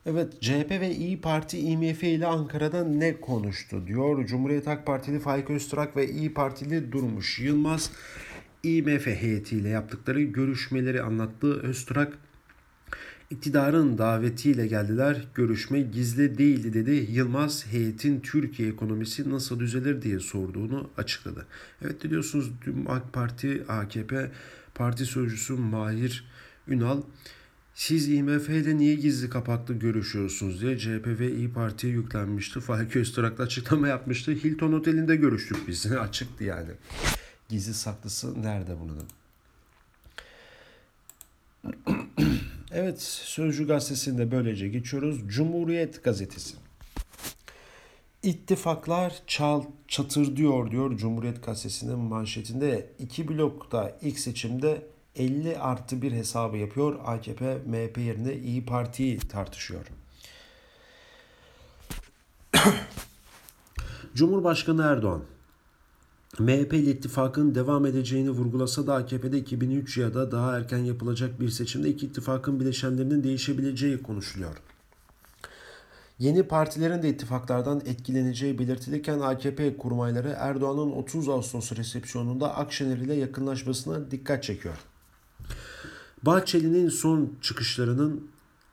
Evet 0.06 0.42
CHP 0.42 0.72
ve 0.72 0.96
İyi 0.96 1.22
Parti 1.22 1.60
IMF 1.60 2.04
ile 2.04 2.26
Ankara'da 2.26 2.84
ne 2.84 3.22
konuştu 3.22 3.88
diyor. 3.88 4.26
Cumhuriyet 4.26 4.68
Halk 4.68 4.86
Partili 4.86 5.20
Faik 5.20 5.50
Öztürk 5.50 5.98
ve 5.98 6.10
İyi 6.10 6.34
Partili 6.34 6.92
Durmuş 6.92 7.40
Yılmaz 7.40 7.92
IMF 8.64 9.08
heyetiyle 9.08 9.70
yaptıkları 9.70 10.22
görüşmeleri 10.22 11.02
anlattığı 11.02 11.62
Öztürk 11.62 12.18
iktidarın 13.34 13.98
davetiyle 13.98 14.68
geldiler. 14.68 15.28
Görüşme 15.36 15.82
gizli 15.82 16.38
değildi 16.38 16.74
dedi. 16.74 17.08
Yılmaz 17.12 17.66
heyetin 17.66 18.20
Türkiye 18.20 18.70
ekonomisi 18.70 19.30
nasıl 19.30 19.60
düzelir 19.60 20.02
diye 20.02 20.20
sorduğunu 20.20 20.90
açıkladı. 20.98 21.46
Evet 21.82 22.04
biliyorsunuz 22.04 22.52
dün 22.66 22.86
AK 22.90 23.14
Parti 23.14 23.64
AKP 23.68 24.32
parti 24.76 25.06
sözcüsü 25.06 25.54
Mahir 25.54 26.26
Ünal 26.68 27.02
siz 27.76 28.10
IMF 28.10 28.50
ile 28.50 28.78
niye 28.78 28.96
gizli 28.96 29.30
kapaklı 29.30 29.74
görüşüyorsunuz 29.74 30.62
diye 30.62 30.78
CHP 30.78 31.08
ve 31.08 31.32
İyi 31.32 31.54
Parti'ye 31.54 31.94
yüklenmişti. 31.94 32.60
Faik 32.60 32.96
Öztürk 32.96 33.40
açıklama 33.40 33.88
yapmıştı. 33.88 34.32
Hilton 34.32 34.74
Oteli'nde 34.74 35.16
görüştük 35.16 35.68
biz. 35.68 35.86
Açıktı 35.92 36.44
yani. 36.44 36.72
Gizli 37.50 37.74
saklısı 37.74 38.42
nerede 38.42 38.76
bunun? 38.80 39.08
evet 42.74 43.02
Sözcü 43.02 43.68
gazetesinde 43.68 44.32
böylece 44.32 44.68
geçiyoruz. 44.68 45.22
Cumhuriyet 45.28 46.04
gazetesi. 46.04 46.56
İttifaklar 48.24 49.14
çal, 49.28 49.64
çatır 49.88 50.36
diyor 50.36 50.72
diyor 50.72 50.98
Cumhuriyet 50.98 51.46
gazetesinin 51.46 52.00
manşetinde. 52.00 52.90
iki 53.00 53.28
blokta 53.28 53.98
ilk 54.02 54.20
seçimde 54.20 54.82
50 55.16 55.58
artı 55.58 56.02
bir 56.02 56.12
hesabı 56.12 56.58
yapıyor. 56.58 57.00
AKP 57.06 57.58
MHP 57.66 57.98
yerine 57.98 58.34
İyi 58.34 58.66
Parti'yi 58.66 59.18
tartışıyor. 59.18 59.86
Cumhurbaşkanı 64.16 64.84
Erdoğan 64.84 65.24
MHP 66.40 66.74
ile 66.74 66.92
ittifakın 66.92 67.56
devam 67.56 67.86
edeceğini 67.86 68.30
vurgulasa 68.30 68.88
da 68.88 68.96
AKP'de 68.96 69.38
2003 69.38 69.98
ya 69.98 70.14
da 70.14 70.32
daha 70.32 70.58
erken 70.58 70.78
yapılacak 70.78 71.40
bir 71.40 71.50
seçimde 71.50 71.90
iki 71.90 72.06
ittifakın 72.06 72.60
bileşenlerinin 72.60 73.24
değişebileceği 73.24 74.02
konuşuluyor. 74.02 74.56
Yeni 76.20 76.44
partilerin 76.44 77.02
de 77.02 77.10
ittifaklardan 77.10 77.82
etkileneceği 77.86 78.60
belirtilirken 78.60 79.20
AKP 79.20 79.78
kurmayları 79.78 80.36
Erdoğan'ın 80.38 80.92
30 80.92 81.30
Ağustos 81.30 81.72
resepsiyonunda 81.72 82.56
Akşener 82.56 82.98
ile 82.98 83.14
yakınlaşmasına 83.14 84.12
dikkat 84.12 84.44
çekiyor. 84.44 84.78
Bahçeli'nin 86.24 86.90
son 86.90 87.34
çıkışlarının 87.42 88.28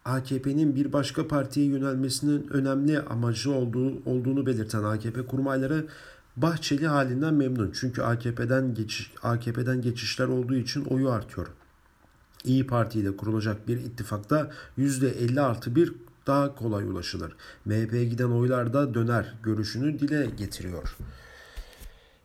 AKP'nin 0.04 0.76
bir 0.76 0.92
başka 0.92 1.28
partiye 1.28 1.66
yönelmesinin 1.66 2.48
önemli 2.50 3.00
amacı 3.00 3.52
olduğu, 3.52 4.10
olduğunu 4.10 4.46
belirten 4.46 4.82
AKP 4.82 5.26
kurmayları 5.26 5.86
Bahçeli 6.42 6.86
halinden 6.86 7.34
memnun. 7.34 7.72
Çünkü 7.80 8.02
AKP'den 8.02 8.74
geçiş, 8.74 9.12
AKP'den 9.22 9.82
geçişler 9.82 10.28
olduğu 10.28 10.56
için 10.56 10.84
oyu 10.84 11.10
artıyor. 11.10 11.46
İyi 12.44 12.66
Parti 12.66 13.00
ile 13.00 13.16
kurulacak 13.16 13.68
bir 13.68 13.76
ittifakta 13.76 14.50
%50 14.78 15.40
artı 15.40 15.76
bir 15.76 15.92
daha 16.26 16.54
kolay 16.54 16.84
ulaşılır. 16.84 17.32
MHP'ye 17.64 18.04
giden 18.04 18.30
oylar 18.30 18.72
da 18.72 18.94
döner 18.94 19.34
görüşünü 19.42 19.98
dile 19.98 20.26
getiriyor. 20.26 20.96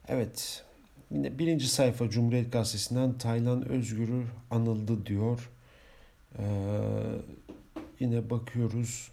Evet. 0.08 0.66
Yine 1.12 1.40
birinci 1.40 1.68
sayfa 1.68 2.10
Cumhuriyet 2.10 2.52
Gazetesi'nden 2.52 3.18
Taylan 3.18 3.70
Özgür'ü 3.70 4.24
anıldı 4.52 5.06
diyor. 5.06 5.50
Ee, 6.40 6.44
yine 8.00 8.30
bakıyoruz. 8.30 9.12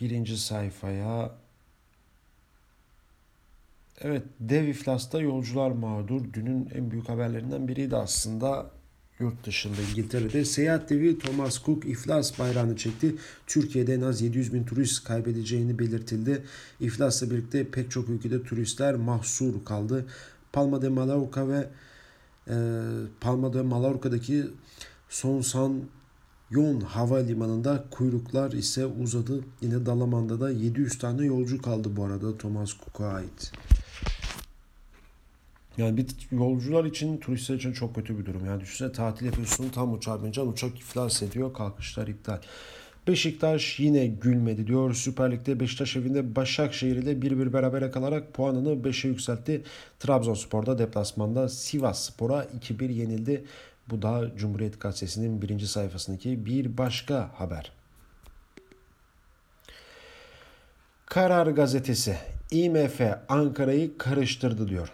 Birinci 0.00 0.38
sayfaya 0.38 1.30
Evet, 4.02 4.22
dev 4.40 4.68
iflasta 4.68 5.20
yolcular 5.20 5.70
mağdur. 5.70 6.32
Dünün 6.32 6.68
en 6.74 6.90
büyük 6.90 7.08
haberlerinden 7.08 7.68
biriydi 7.68 7.96
aslında. 7.96 8.70
Yurt 9.20 9.46
dışında 9.46 9.76
İngiltere'de 9.90 10.44
seyahat 10.44 10.90
devi 10.90 11.18
Thomas 11.18 11.64
Cook 11.64 11.84
iflas 11.84 12.38
bayrağını 12.38 12.76
çekti. 12.76 13.14
Türkiye'de 13.46 13.94
en 13.94 14.00
az 14.00 14.22
700 14.22 14.54
bin 14.54 14.64
turist 14.64 15.04
kaybedeceğini 15.04 15.78
belirtildi. 15.78 16.44
İflasla 16.80 17.30
birlikte 17.30 17.70
pek 17.70 17.90
çok 17.90 18.08
ülkede 18.08 18.42
turistler 18.42 18.94
mahsur 18.94 19.64
kaldı. 19.64 20.06
Palma 20.52 20.82
de 20.82 20.88
Mallorca 20.88 21.48
ve 21.48 21.68
e, 22.48 22.56
Palma 23.20 23.52
de 23.52 23.62
Mallorca'daki 23.62 24.44
Son 25.08 25.40
San 25.40 25.82
Yon 26.50 26.80
havalimanında 26.80 27.84
kuyruklar 27.90 28.52
ise 28.52 28.86
uzadı. 28.86 29.44
Yine 29.60 29.86
Dalaman'da 29.86 30.40
da 30.40 30.50
700 30.50 30.98
tane 30.98 31.26
yolcu 31.26 31.62
kaldı 31.62 31.96
bu 31.96 32.04
arada 32.04 32.38
Thomas 32.38 32.70
Cook'a 32.84 33.06
ait. 33.06 33.52
Yani 35.78 35.96
bir 35.96 36.06
yolcular 36.30 36.84
için, 36.84 37.18
turistler 37.18 37.54
için 37.54 37.72
çok 37.72 37.94
kötü 37.94 38.18
bir 38.18 38.26
durum. 38.26 38.46
Yani 38.46 38.60
düşünsene 38.60 38.92
tatil 38.92 39.26
yapıyorsun 39.26 39.68
tam 39.68 39.92
uçağa 39.92 40.22
bineceksin, 40.22 40.52
uçak 40.52 40.78
iflas 40.78 41.22
ediyor, 41.22 41.54
kalkışlar 41.54 42.06
iptal. 42.08 42.38
Beşiktaş 43.08 43.80
yine 43.80 44.06
gülmedi 44.06 44.66
diyor. 44.66 44.94
Süper 44.94 45.32
Lig'de 45.32 45.60
Beşiktaş 45.60 45.96
evinde 45.96 46.36
Başakşehir 46.36 46.96
ile 46.96 47.22
bir 47.22 47.38
bir 47.38 47.52
berabere 47.52 47.90
kalarak 47.90 48.34
puanını 48.34 48.68
5'e 48.68 49.08
yükseltti. 49.08 49.62
Trabzonspor'da 49.98 50.78
deplasmanda 50.78 51.48
Sivas 51.48 52.04
Spor'a 52.04 52.44
2-1 52.44 52.92
yenildi. 52.92 53.44
Bu 53.90 54.02
da 54.02 54.30
Cumhuriyet 54.36 54.80
Gazetesi'nin 54.80 55.42
birinci 55.42 55.68
sayfasındaki 55.68 56.46
bir 56.46 56.78
başka 56.78 57.30
haber. 57.34 57.72
Karar 61.06 61.46
Gazetesi 61.46 62.16
IMF 62.50 63.00
Ankara'yı 63.28 63.98
karıştırdı 63.98 64.68
diyor. 64.68 64.92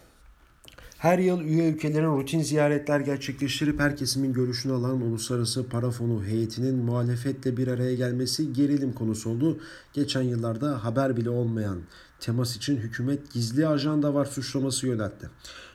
Her 1.04 1.18
yıl 1.18 1.40
üye 1.40 1.68
ülkelerin 1.68 2.16
rutin 2.16 2.40
ziyaretler 2.40 3.00
gerçekleştirip 3.00 3.80
her 3.80 3.96
kesimin 3.96 4.32
görüşünü 4.32 4.72
alan 4.72 5.00
Uluslararası 5.00 5.68
Para 5.68 5.90
Fonu 5.90 6.24
heyetinin 6.24 6.74
muhalefetle 6.74 7.56
bir 7.56 7.68
araya 7.68 7.94
gelmesi 7.94 8.52
gerilim 8.52 8.92
konusu 8.92 9.30
oldu. 9.30 9.60
Geçen 9.92 10.22
yıllarda 10.22 10.84
haber 10.84 11.16
bile 11.16 11.30
olmayan 11.30 11.78
temas 12.20 12.56
için 12.56 12.76
hükümet 12.76 13.32
gizli 13.32 13.68
ajanda 13.68 14.14
var 14.14 14.24
suçlaması 14.24 14.86
yöneltti. 14.86 15.30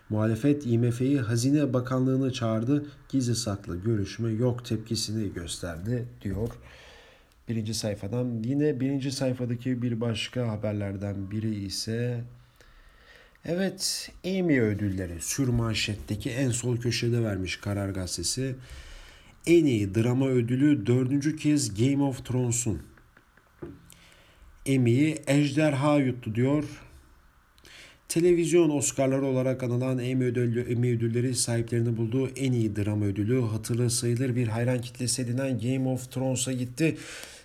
Muhalefet 0.10 0.66
IMF'yi 0.66 1.20
Hazine 1.20 1.74
Bakanlığı'nı 1.74 2.34
çağırdı. 2.34 2.86
Gizli 3.10 3.36
saklı 3.36 3.76
görüşme 3.78 4.32
yok 4.32 4.66
tepkisini 4.66 5.34
gösterdi 5.34 6.06
diyor. 6.22 6.50
Birinci 7.50 7.74
sayfadan 7.74 8.44
yine 8.44 8.80
birinci 8.80 9.12
sayfadaki 9.12 9.82
bir 9.82 10.02
başka 10.02 10.48
haberlerden 10.48 11.32
biri 11.32 11.56
ise 11.56 12.24
Evet, 13.46 14.12
Emmy 14.24 14.62
ödülleri 14.62 15.22
sürmanşetteki 15.22 16.30
en 16.30 16.52
sol 16.52 16.78
köşede 16.78 17.24
vermiş 17.24 17.58
Karar 17.58 17.90
Gazetesi. 17.90 18.56
En 19.48 19.66
iyi 19.66 19.96
drama 19.96 20.28
ödülü 20.28 20.86
dördüncü 20.86 21.38
kez 21.38 21.76
Game 21.76 22.04
of 22.04 22.26
Thrones'un. 22.26 22.82
Emmy'yi 24.66 25.22
Ejderha 25.28 25.98
yuttu 25.98 26.36
diyor. 26.36 26.64
Televizyon 28.10 28.70
Oscar'ları 28.70 29.26
olarak 29.26 29.64
anılan 29.64 30.00
Emmy, 30.00 30.26
ödülü, 30.26 30.72
Emmy 30.72 30.96
ödülleri 30.96 31.36
sahiplerini 31.36 31.98
bulduğu 31.98 32.30
en 32.30 32.52
iyi 32.52 32.76
drama 32.76 33.06
ödülü 33.06 33.42
hatırlı 33.42 33.90
sayılır 33.90 34.36
bir 34.36 34.48
hayran 34.48 34.82
kitlesi 34.82 35.22
edinen 35.22 35.60
Game 35.60 35.90
of 35.90 36.12
Thrones'a 36.12 36.52
gitti. 36.52 36.98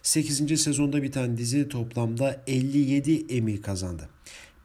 8. 0.02 0.60
sezonda 0.60 1.02
biten 1.02 1.36
dizi 1.36 1.68
toplamda 1.68 2.42
57 2.46 3.36
Emmy 3.36 3.60
kazandı. 3.60 4.13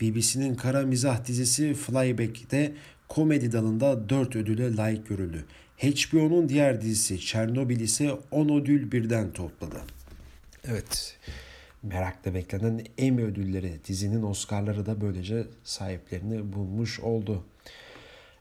BBC'nin 0.01 0.55
kara 0.55 0.81
mizah 0.81 1.25
dizisi 1.25 1.73
Flyback'te 1.73 2.73
komedi 3.07 3.51
dalında 3.51 4.09
4 4.09 4.35
ödüle 4.35 4.75
layık 4.75 5.07
görüldü. 5.07 5.45
HBO'nun 5.77 6.49
diğer 6.49 6.81
dizisi 6.81 7.19
Chernobyl 7.19 7.79
ise 7.79 8.11
10 8.31 8.61
ödül 8.61 8.91
birden 8.91 9.33
topladı. 9.33 9.81
Evet, 10.67 11.17
merakla 11.83 12.33
beklenen 12.33 12.81
Emmy 12.97 13.23
ödülleri 13.23 13.79
dizinin 13.87 14.23
Oscar'ları 14.23 14.85
da 14.85 15.01
böylece 15.01 15.47
sahiplerini 15.63 16.53
bulmuş 16.53 16.99
oldu. 16.99 17.43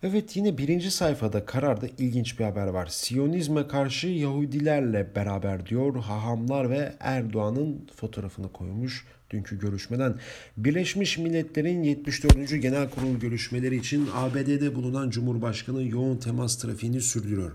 Evet 0.03 0.37
yine 0.37 0.59
birinci 0.59 0.91
sayfada 0.91 1.45
kararda 1.45 1.87
ilginç 1.99 2.39
bir 2.39 2.45
haber 2.45 2.67
var. 2.67 2.87
Siyonizme 2.87 3.69
karşı 3.69 4.07
Yahudilerle 4.07 5.15
beraber 5.15 5.67
diyor 5.67 5.97
hahamlar 5.97 6.71
ve 6.71 6.93
Erdoğan'ın 7.01 7.89
fotoğrafını 7.97 8.53
koymuş 8.53 9.07
dünkü 9.31 9.59
görüşmeden. 9.59 10.19
Birleşmiş 10.57 11.19
Milletler'in 11.19 11.83
74. 11.83 12.63
Genel 12.63 12.91
Kurul 12.91 13.17
görüşmeleri 13.17 13.77
için 13.77 14.09
ABD'de 14.15 14.75
bulunan 14.75 15.11
Cumhurbaşkanı 15.11 15.83
yoğun 15.83 16.17
temas 16.17 16.59
trafiğini 16.59 17.01
sürdürüyor. 17.01 17.53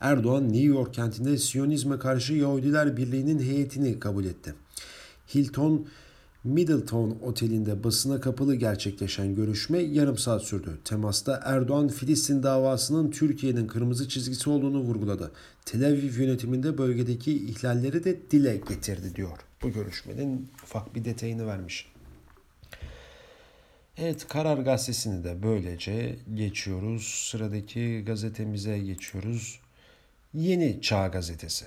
Erdoğan 0.00 0.44
New 0.44 0.66
York 0.66 0.94
kentinde 0.94 1.38
Siyonizme 1.38 1.98
karşı 1.98 2.34
Yahudiler 2.34 2.96
Birliği'nin 2.96 3.38
heyetini 3.38 4.00
kabul 4.00 4.24
etti. 4.24 4.54
Hilton 5.34 5.86
Middleton 6.46 7.18
Oteli'nde 7.22 7.84
basına 7.84 8.20
kapalı 8.20 8.54
gerçekleşen 8.54 9.34
görüşme 9.34 9.78
yarım 9.78 10.18
saat 10.18 10.42
sürdü. 10.42 10.78
Temasta 10.84 11.40
Erdoğan 11.44 11.88
Filistin 11.88 12.42
davasının 12.42 13.10
Türkiye'nin 13.10 13.66
kırmızı 13.66 14.08
çizgisi 14.08 14.50
olduğunu 14.50 14.80
vurguladı. 14.80 15.32
Tel 15.64 15.86
Aviv 15.86 16.20
yönetiminde 16.20 16.78
bölgedeki 16.78 17.32
ihlalleri 17.32 18.04
de 18.04 18.30
dile 18.30 18.56
getirdi 18.56 19.14
diyor. 19.14 19.38
Bu 19.62 19.70
görüşmenin 19.70 20.48
ufak 20.62 20.94
bir 20.94 21.04
detayını 21.04 21.46
vermiş. 21.46 21.92
Evet 23.96 24.28
Karar 24.28 24.58
Gazetesi'ni 24.58 25.24
de 25.24 25.42
böylece 25.42 26.16
geçiyoruz. 26.34 27.04
Sıradaki 27.30 28.02
gazetemize 28.06 28.78
geçiyoruz. 28.78 29.60
Yeni 30.34 30.80
Çağ 30.82 31.06
Gazetesi. 31.06 31.64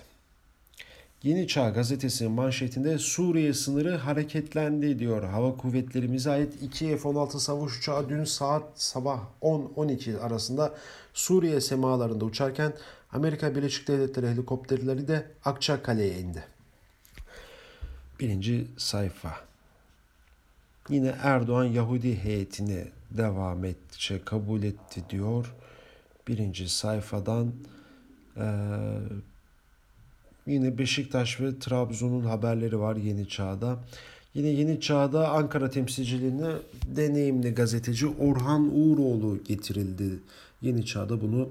Yeni 1.23 1.47
Çağ 1.47 1.69
gazetesinin 1.69 2.31
manşetinde 2.31 2.97
Suriye 2.97 3.53
sınırı 3.53 3.95
hareketlendi 3.95 4.99
diyor. 4.99 5.23
Hava 5.23 5.57
kuvvetlerimize 5.57 6.31
ait 6.31 6.53
2 6.61 6.97
F-16 6.97 7.39
savaş 7.39 7.77
uçağı 7.77 8.09
dün 8.09 8.23
saat 8.23 8.63
sabah 8.75 9.19
10-12 9.41 10.19
arasında 10.19 10.73
Suriye 11.13 11.61
semalarında 11.61 12.25
uçarken 12.25 12.73
Amerika 13.11 13.55
Birleşik 13.55 13.87
Devletleri 13.87 14.27
helikopterleri 14.27 15.07
de 15.07 15.27
Akçakale'ye 15.45 16.19
indi. 16.19 16.43
Birinci 18.19 18.67
sayfa. 18.77 19.35
Yine 20.89 21.15
Erdoğan 21.23 21.65
Yahudi 21.65 22.23
heyetini 22.23 22.87
devam 23.11 23.65
ettikçe 23.65 24.21
kabul 24.25 24.63
etti 24.63 25.03
diyor. 25.09 25.55
Birinci 26.27 26.69
sayfadan 26.69 27.53
ee, 28.37 28.43
Yine 30.49 30.77
Beşiktaş 30.77 31.41
ve 31.41 31.59
Trabzon'un 31.59 32.23
haberleri 32.23 32.79
var 32.79 32.95
Yeni 32.95 33.27
Çağ'da. 33.27 33.79
Yine 34.33 34.47
Yeni 34.47 34.81
Çağ'da 34.81 35.29
Ankara 35.29 35.69
temsilciliğine 35.69 36.51
deneyimli 36.95 37.53
gazeteci 37.53 38.07
Orhan 38.07 38.69
Uğuroğlu 38.75 39.43
getirildi. 39.43 40.19
Yeni 40.61 40.85
Çağ'da 40.85 41.21
bunu 41.21 41.49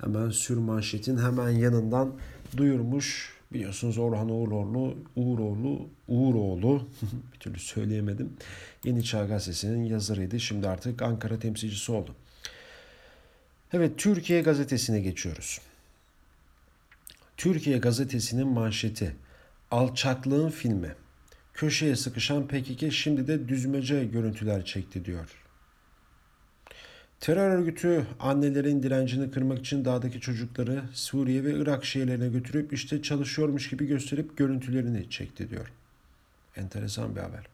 hemen 0.00 0.30
sür 0.30 0.56
manşetin 0.56 1.16
hemen 1.16 1.50
yanından 1.50 2.12
duyurmuş. 2.56 3.34
Biliyorsunuz 3.52 3.98
Orhan 3.98 4.28
Uğuroğlu, 4.28 4.94
Uğuroğlu, 5.16 5.88
Uğuroğlu 6.08 6.82
bir 7.32 7.38
türlü 7.38 7.58
söyleyemedim. 7.58 8.32
Yeni 8.84 9.04
Çağ 9.04 9.26
gazetesinin 9.26 9.84
yazarıydı. 9.84 10.40
Şimdi 10.40 10.68
artık 10.68 11.02
Ankara 11.02 11.38
temsilcisi 11.38 11.92
oldu. 11.92 12.14
Evet 13.72 13.92
Türkiye 13.96 14.42
gazetesine 14.42 15.00
geçiyoruz. 15.00 15.60
Türkiye 17.40 17.78
gazetesinin 17.78 18.48
manşeti 18.48 19.16
Alçaklığın 19.70 20.50
filmi. 20.50 20.94
Köşeye 21.54 21.96
sıkışan 21.96 22.48
PKK 22.48 22.92
şimdi 22.92 23.26
de 23.26 23.48
düzmece 23.48 24.04
görüntüler 24.04 24.64
çekti 24.64 25.04
diyor. 25.04 25.44
Terör 27.20 27.50
örgütü 27.50 28.06
annelerin 28.20 28.82
direncini 28.82 29.30
kırmak 29.30 29.58
için 29.58 29.84
dağdaki 29.84 30.20
çocukları 30.20 30.82
Suriye 30.92 31.44
ve 31.44 31.54
Irak 31.54 31.84
şehirlerine 31.84 32.28
götürüp 32.28 32.72
işte 32.72 33.02
çalışıyormuş 33.02 33.70
gibi 33.70 33.86
gösterip 33.86 34.36
görüntülerini 34.36 35.10
çekti 35.10 35.50
diyor. 35.50 35.72
Enteresan 36.56 37.16
bir 37.16 37.20
haber. 37.20 37.46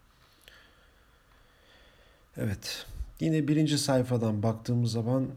Evet. 2.37 2.87
Yine 3.21 3.49
birinci 3.49 3.79
sayfadan 3.79 4.43
baktığımız 4.43 4.93
zaman 4.93 5.29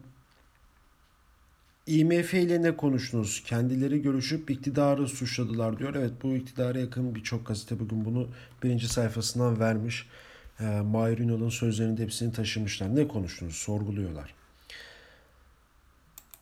IMF 1.86 2.34
ile 2.34 2.62
ne 2.62 2.76
konuştunuz? 2.76 3.42
Kendileri 3.46 4.02
görüşüp 4.02 4.50
iktidarı 4.50 5.08
suçladılar 5.08 5.78
diyor. 5.78 5.94
Evet 5.94 6.12
bu 6.22 6.36
iktidara 6.36 6.78
yakın 6.78 7.14
birçok 7.14 7.46
gazete 7.46 7.80
bugün 7.80 8.04
bunu 8.04 8.28
birinci 8.62 8.88
sayfasından 8.88 9.60
vermiş. 9.60 10.06
E, 10.60 10.64
Mahir 10.64 11.18
Ünal'ın 11.18 11.48
sözlerinin 11.48 11.96
de 11.96 12.02
hepsini 12.02 12.32
taşımışlar. 12.32 12.96
Ne 12.96 13.08
konuştunuz? 13.08 13.54
Sorguluyorlar. 13.54 14.34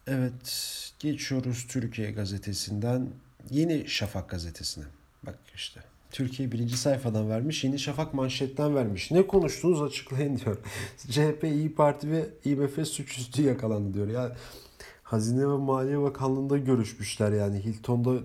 Evet 0.06 0.92
geçiyoruz 0.98 1.66
Türkiye 1.68 2.10
gazetesinden 2.10 3.08
Yeni 3.50 3.88
Şafak 3.88 4.30
gazetesine. 4.30 4.84
Bak 5.22 5.38
işte 5.54 5.80
Türkiye 6.10 6.52
birinci 6.52 6.76
sayfadan 6.76 7.30
vermiş. 7.30 7.64
Yeni 7.64 7.78
Şafak 7.78 8.14
manşetten 8.14 8.74
vermiş. 8.74 9.10
Ne 9.10 9.26
konuştunuz 9.26 9.82
açıklayın 9.82 10.38
diyor. 10.38 10.58
CHP, 11.10 11.44
İyi 11.44 11.74
Parti 11.74 12.10
ve 12.10 12.26
IMF 12.44 12.88
suçüstü 12.88 13.42
yakalandı 13.42 13.94
diyor. 13.94 14.08
Ya 14.08 14.36
Hazine 15.10 15.48
ve 15.48 15.56
Maliye 15.56 16.02
Bakanlığı'nda 16.02 16.58
görüşmüşler 16.58 17.32
yani 17.32 17.64
Hilton'da 17.64 18.22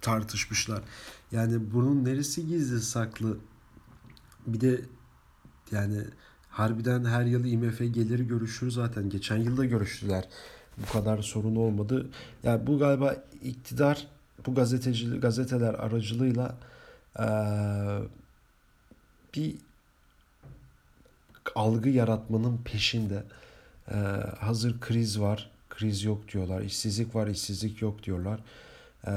tartışmışlar. 0.00 0.82
Yani 1.32 1.72
bunun 1.74 2.04
neresi 2.04 2.46
gizli 2.46 2.80
saklı? 2.80 3.38
Bir 4.46 4.60
de 4.60 4.80
yani 5.72 6.04
harbiden 6.48 7.04
her 7.04 7.24
yıl 7.24 7.44
IMF 7.44 7.78
geliri 7.78 8.26
görüşür 8.26 8.70
zaten. 8.70 9.10
Geçen 9.10 9.36
yılda 9.36 9.64
görüştüler. 9.64 10.28
Bu 10.78 10.92
kadar 10.92 11.22
sorun 11.22 11.56
olmadı. 11.56 12.06
Yani 12.42 12.66
bu 12.66 12.78
galiba 12.78 13.16
iktidar 13.42 14.06
bu 14.46 14.54
gazeteci 14.54 15.20
gazeteler 15.20 15.74
aracılığıyla 15.74 16.56
ee, 17.18 17.24
bir 19.34 19.54
algı 21.54 21.88
yaratmanın 21.88 22.60
peşinde. 22.64 23.22
Ee, 23.90 23.94
hazır 24.40 24.80
kriz 24.80 25.20
var 25.20 25.50
kriz 25.80 26.04
yok 26.04 26.32
diyorlar. 26.32 26.60
İşsizlik 26.60 27.14
var, 27.14 27.26
işsizlik 27.26 27.82
yok 27.82 28.02
diyorlar. 28.02 28.40
Ee, 29.06 29.10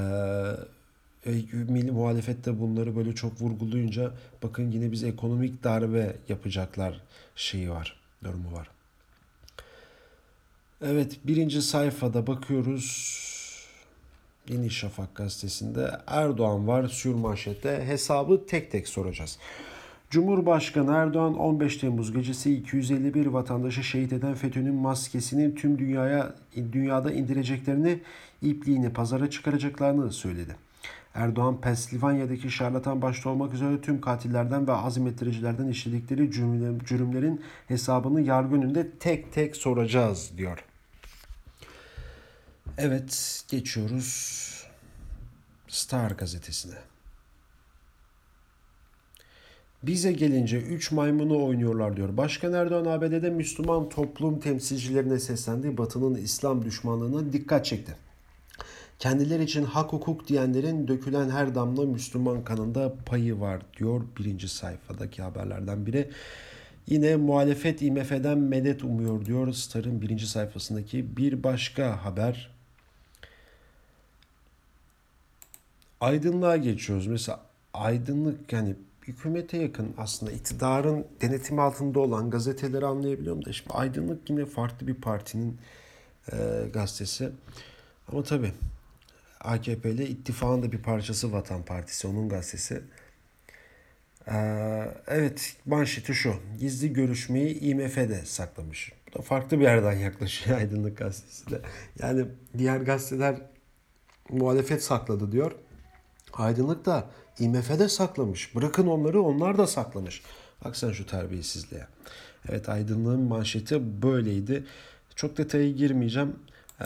milli 1.53 1.91
muhalefet 1.91 2.45
de 2.45 2.59
bunları 2.59 2.95
böyle 2.95 3.15
çok 3.15 3.41
vurgulayınca 3.41 4.11
bakın 4.43 4.71
yine 4.71 4.91
biz 4.91 5.03
ekonomik 5.03 5.63
darbe 5.63 6.15
yapacaklar 6.29 7.01
şeyi 7.35 7.69
var, 7.69 7.99
durumu 8.23 8.53
var. 8.53 8.69
Evet 10.81 11.19
birinci 11.23 11.61
sayfada 11.61 12.27
bakıyoruz. 12.27 13.23
Yeni 14.49 14.69
Şafak 14.69 15.15
gazetesinde 15.15 15.91
Erdoğan 16.07 16.67
var 16.67 16.87
sürmanşette 16.87 17.85
hesabı 17.85 18.45
tek 18.45 18.71
tek 18.71 18.87
soracağız. 18.87 19.37
Cumhurbaşkanı 20.13 20.91
Erdoğan 20.91 21.37
15 21.37 21.77
Temmuz 21.77 22.13
gecesi 22.13 22.55
251 22.55 23.25
vatandaşı 23.25 23.83
şehit 23.83 24.13
eden 24.13 24.33
FETÖ'nün 24.33 24.75
maskesini 24.75 25.55
tüm 25.55 25.79
dünyaya 25.79 26.35
dünyada 26.71 27.11
indireceklerini, 27.11 27.99
ipliğini 28.41 28.93
pazara 28.93 29.29
çıkaracaklarını 29.29 30.11
söyledi. 30.11 30.55
Erdoğan, 31.13 31.61
Pensilvanya'daki 31.61 32.51
şarlatan 32.51 33.01
başta 33.01 33.29
olmak 33.29 33.53
üzere 33.53 33.81
tüm 33.81 34.01
katillerden 34.01 34.67
ve 34.67 34.71
azmettiricilerden 34.71 35.67
işledikleri 35.67 36.31
cürümlerin 36.85 37.41
hesabını 37.67 38.21
yargı 38.21 38.55
önünde 38.55 38.91
tek 38.91 39.33
tek 39.33 39.55
soracağız 39.55 40.31
diyor. 40.37 40.65
Evet, 42.77 43.43
geçiyoruz 43.49 44.43
Star 45.67 46.11
gazetesine. 46.11 46.92
Bize 49.83 50.11
gelince 50.11 50.61
3 50.61 50.91
maymunu 50.91 51.45
oynuyorlar 51.45 51.97
diyor. 51.97 52.17
Başkan 52.17 52.53
Erdoğan 52.53 52.85
ABD'de 52.85 53.29
Müslüman 53.29 53.89
toplum 53.89 54.39
temsilcilerine 54.39 55.19
seslendi. 55.19 55.77
Batı'nın 55.77 56.15
İslam 56.15 56.65
düşmanlığına 56.65 57.33
dikkat 57.33 57.65
çekti. 57.65 57.95
Kendileri 58.99 59.43
için 59.43 59.63
hak 59.63 59.93
hukuk 59.93 60.27
diyenlerin 60.27 60.87
dökülen 60.87 61.29
her 61.29 61.55
damla 61.55 61.85
Müslüman 61.85 62.43
kanında 62.43 62.95
payı 63.05 63.39
var 63.39 63.61
diyor 63.77 64.01
birinci 64.19 64.47
sayfadaki 64.47 65.21
haberlerden 65.21 65.85
biri. 65.85 66.09
Yine 66.87 67.15
muhalefet 67.15 67.81
IMF'den 67.81 68.37
medet 68.37 68.83
umuyor 68.83 69.25
diyor 69.25 69.53
Star'ın 69.53 70.01
birinci 70.01 70.27
sayfasındaki 70.27 71.17
bir 71.17 71.43
başka 71.43 72.05
haber. 72.05 72.51
Aydınlığa 76.01 76.57
geçiyoruz. 76.57 77.07
Mesela 77.07 77.39
aydınlık 77.73 78.53
yani 78.53 78.75
hükümete 79.07 79.57
yakın 79.57 79.93
aslında 79.97 80.31
iktidarın 80.31 81.07
denetimi 81.21 81.61
altında 81.61 81.99
olan 81.99 82.29
gazeteleri 82.29 82.85
anlayabiliyorum 82.85 83.45
da 83.45 83.53
şimdi 83.53 83.73
aydınlık 83.73 84.29
yine 84.29 84.45
farklı 84.45 84.87
bir 84.87 84.95
partinin 84.95 85.57
e, 86.31 86.37
gazetesi. 86.73 87.31
Ama 88.07 88.23
tabii 88.23 88.51
AKP 89.43 89.91
ile 89.91 90.07
ittifakın 90.07 90.63
da 90.63 90.71
bir 90.71 90.81
parçası 90.81 91.33
Vatan 91.33 91.65
Partisi 91.65 92.07
onun 92.07 92.29
gazetesi. 92.29 92.83
Ee, 94.27 94.91
evet 95.07 95.55
manşeti 95.65 96.13
şu. 96.13 96.35
Gizli 96.59 96.93
görüşmeyi 96.93 97.59
IMF'de 97.59 98.25
saklamış. 98.25 98.91
Bu 99.07 99.19
da 99.19 99.21
farklı 99.21 99.59
bir 99.59 99.63
yerden 99.63 99.93
yaklaşıyor 99.93 100.57
Aydınlık 100.59 100.97
Gazetesi 100.97 101.51
de. 101.51 101.61
Yani 101.99 102.25
diğer 102.57 102.77
gazeteler 102.77 103.35
muhalefet 104.29 104.83
sakladı 104.83 105.31
diyor. 105.31 105.51
Aydınlık 106.33 106.85
da 106.85 107.09
IMF'de 107.39 107.89
saklamış. 107.89 108.55
Bırakın 108.55 108.87
onları 108.87 109.21
onlar 109.21 109.57
da 109.57 109.67
saklamış. 109.67 110.21
Bak 110.65 110.77
sen 110.77 110.91
şu 110.91 111.05
terbiyesizliğe. 111.05 111.87
Evet 112.49 112.69
aydınlığın 112.69 113.21
manşeti 113.21 114.01
böyleydi. 114.01 114.65
Çok 115.15 115.37
detaya 115.37 115.71
girmeyeceğim. 115.71 116.35
Ee, 116.81 116.85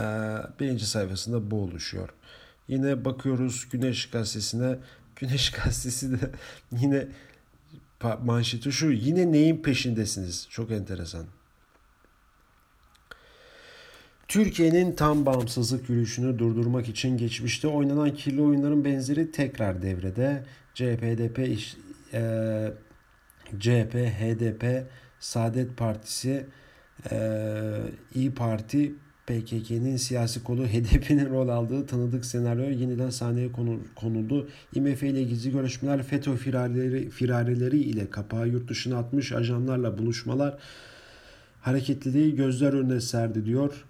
birinci 0.60 0.86
sayfasında 0.86 1.50
bu 1.50 1.62
oluşuyor. 1.62 2.08
Yine 2.68 3.04
bakıyoruz 3.04 3.68
Güneş 3.72 4.10
Gazetesi'ne. 4.10 4.78
Güneş 5.16 5.50
Gazetesi 5.64 6.12
de 6.12 6.30
yine 6.72 7.08
manşeti 8.24 8.72
şu. 8.72 8.90
Yine 8.90 9.32
neyin 9.32 9.62
peşindesiniz? 9.62 10.46
Çok 10.50 10.70
enteresan. 10.70 11.26
Türkiye'nin 14.28 14.92
tam 14.92 15.26
bağımsızlık 15.26 15.88
yürüyüşünü 15.88 16.38
durdurmak 16.38 16.88
için 16.88 17.16
geçmişte 17.16 17.68
oynanan 17.68 18.14
kirli 18.14 18.42
oyunların 18.42 18.84
benzeri 18.84 19.30
tekrar 19.30 19.82
devrede. 19.82 20.44
CHP, 20.74 21.02
HDP, 21.02 21.38
e, 22.12 22.72
CHP, 23.60 23.94
HDP, 23.94 24.86
Saadet 25.20 25.76
Partisi, 25.76 26.46
e, 27.10 27.18
İyi 28.14 28.34
Parti, 28.34 28.94
PKK'nın 29.26 29.96
siyasi 29.96 30.44
kolu 30.44 30.66
HDP'nin 30.66 31.30
rol 31.30 31.48
aldığı 31.48 31.86
tanıdık 31.86 32.24
senaryo 32.24 32.70
yeniden 32.70 33.10
sahneye 33.10 33.48
konuldu. 33.96 34.48
IMF 34.74 35.02
ile 35.02 35.22
gizli 35.22 35.52
görüşmeler, 35.52 36.02
FETÖ 36.02 36.36
firarileri, 36.36 37.10
firarileri 37.10 37.78
ile 37.78 38.10
kapağı 38.10 38.48
yurt 38.48 38.68
dışına 38.68 38.98
atmış 38.98 39.32
ajanlarla 39.32 39.98
buluşmalar 39.98 40.58
hareketliliği 41.60 42.34
gözler 42.34 42.72
önüne 42.72 43.00
serdi 43.00 43.46
diyor. 43.46 43.84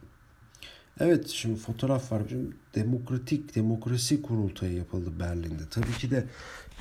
Evet 1.00 1.28
şimdi 1.28 1.58
fotoğraf 1.60 2.12
var. 2.12 2.22
Şimdi 2.28 2.56
demokratik 2.74 3.54
demokrasi 3.54 4.22
kurultayı 4.22 4.72
yapıldı 4.72 5.20
Berlin'de. 5.20 5.62
Tabii 5.70 5.92
ki 5.92 6.10
de 6.10 6.16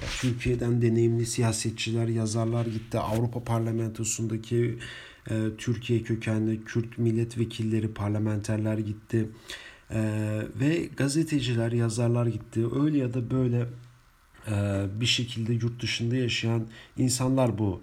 ya, 0.02 0.08
Türkiye'den 0.22 0.82
deneyimli 0.82 1.26
siyasetçiler, 1.26 2.08
yazarlar 2.08 2.66
gitti. 2.66 3.00
Avrupa 3.00 3.44
Parlamentosu'ndaki 3.44 4.80
e, 5.30 5.36
Türkiye 5.58 6.04
kökenli 6.04 6.64
Kürt 6.64 6.98
milletvekilleri, 6.98 7.94
parlamenterler 7.94 8.78
gitti. 8.78 9.30
E, 9.92 10.00
ve 10.60 10.90
gazeteciler, 10.98 11.72
yazarlar 11.72 12.26
gitti. 12.26 12.66
Öyle 12.82 12.98
ya 12.98 13.14
da 13.14 13.32
böyle 13.32 13.66
e, 14.48 14.86
bir 15.02 15.06
şekilde 15.06 15.54
yurt 15.54 15.82
dışında 15.82 16.16
yaşayan 16.16 16.68
insanlar 16.98 17.58
bu 17.58 17.82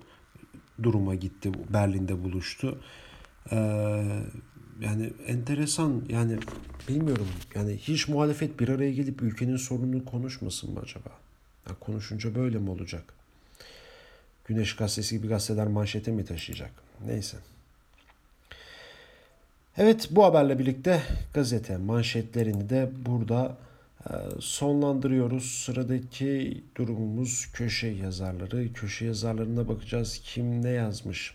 duruma 0.83 1.15
gitti. 1.15 1.53
Berlin'de 1.73 2.25
buluştu. 2.25 2.79
E, 3.53 3.57
yani 4.81 5.13
enteresan 5.27 6.03
yani 6.09 6.39
bilmiyorum 6.89 7.29
yani 7.55 7.77
hiç 7.77 8.09
muhalefet 8.09 8.61
bir 8.61 8.69
araya 8.69 8.93
gelip 8.93 9.23
ülkenin 9.23 9.57
sorununu 9.57 10.05
konuşmasın 10.05 10.73
mı 10.73 10.81
acaba? 10.81 11.11
Ya 11.69 11.75
konuşunca 11.81 12.35
böyle 12.35 12.59
mi 12.59 12.71
olacak? 12.71 13.05
Güneş 14.45 14.77
gazetesi 14.77 15.17
gibi 15.17 15.29
gazeteler 15.29 15.67
manşete 15.67 16.11
mi 16.11 16.25
taşıyacak? 16.25 16.71
Neyse. 17.07 17.37
Evet 19.79 20.09
bu 20.11 20.25
haberle 20.25 20.59
birlikte 20.59 21.03
gazete 21.35 21.77
manşetlerini 21.77 22.71
de 22.71 22.91
burada 23.07 23.57
e, 24.11 24.13
sonlandırıyoruz. 24.41 25.45
Sıradaki 25.45 26.63
durumumuz 26.77 27.49
köşe 27.53 27.87
yazarları. 27.87 28.73
Köşe 28.73 29.05
yazarlarına 29.05 29.69
bakacağız. 29.69 30.21
Kim 30.25 30.63
ne 30.65 30.71
yazmış? 30.71 31.35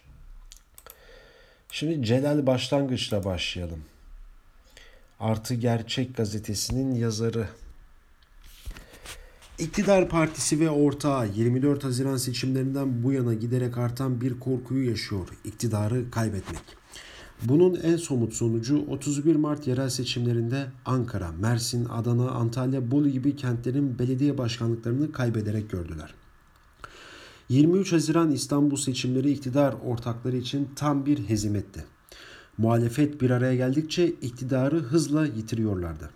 Şimdi 1.72 2.06
Celal 2.06 2.46
Başlangıç'la 2.46 3.24
başlayalım. 3.24 3.80
Artı 5.20 5.54
Gerçek 5.54 6.18
gazetesinin 6.18 6.96
yazarı. 6.96 7.48
İktidar 9.60 10.10
Partisi 10.10 10.60
ve 10.60 10.70
ortağı 10.70 11.28
24 11.36 11.84
Haziran 11.84 12.18
seçimlerinden 12.18 13.04
bu 13.04 13.12
yana 13.12 13.34
giderek 13.34 13.78
artan 13.78 14.22
bir 14.22 14.40
korkuyu 14.40 14.90
yaşıyor. 14.90 15.28
İktidarı 15.46 16.12
kaybetmek. 16.12 16.62
Bunun 17.44 17.76
en 17.76 17.98
somut 17.98 18.34
sonucu 18.34 18.86
31 18.88 19.36
Mart 19.36 19.68
yerel 19.68 19.90
seçimlerinde 19.90 20.66
Ankara, 20.86 21.32
Mersin, 21.32 21.86
Adana, 21.86 22.32
Antalya, 22.32 22.92
Bolu 22.92 23.10
gibi 23.10 23.36
kentlerin 23.36 24.00
belediye 24.00 24.38
başkanlıklarını 24.38 25.12
kaybederek 25.12 25.70
gördüler. 25.70 26.14
23 27.50 27.94
Haziran 27.94 28.32
İstanbul 28.32 28.78
seçimleri 28.78 29.32
iktidar 29.32 29.76
ortakları 29.86 30.38
için 30.38 30.70
tam 30.76 31.06
bir 31.06 31.30
hezimetti. 31.30 31.84
Muhalefet 32.58 33.22
bir 33.22 33.30
araya 33.30 33.56
geldikçe 33.56 34.08
iktidarı 34.08 34.80
hızla 34.80 35.26
yitiriyorlardı. 35.26 36.10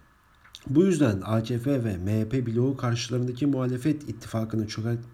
Bu 0.69 0.86
yüzden 0.86 1.22
AKP 1.26 1.84
ve 1.84 1.98
MHP 1.98 2.48
bloğu 2.48 2.78
karşılarındaki 2.78 3.46
muhalefet 3.46 4.10
ittifakını 4.10 4.67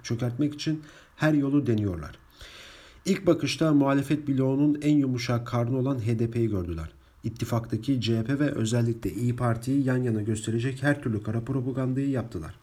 çökertmek 0.03 0.53
için 0.53 0.83
her 1.15 1.33
yolu 1.33 1.67
deniyorlar. 1.67 2.15
İlk 3.05 3.27
bakışta 3.27 3.73
muhalefet 3.73 4.27
bloğunun 4.27 4.77
en 4.81 4.95
yumuşak 4.95 5.47
karnı 5.47 5.77
olan 5.77 5.99
HDP'yi 5.99 6.49
gördüler. 6.49 6.89
İttifaktaki 7.23 8.01
CHP 8.01 8.29
ve 8.29 8.51
özellikle 8.51 9.13
İyi 9.13 9.35
Parti'yi 9.35 9.83
yan 9.83 10.03
yana 10.03 10.21
gösterecek 10.21 10.83
her 10.83 11.01
türlü 11.01 11.23
kara 11.23 11.41
propagandayı 11.41 12.09
yaptılar. 12.09 12.55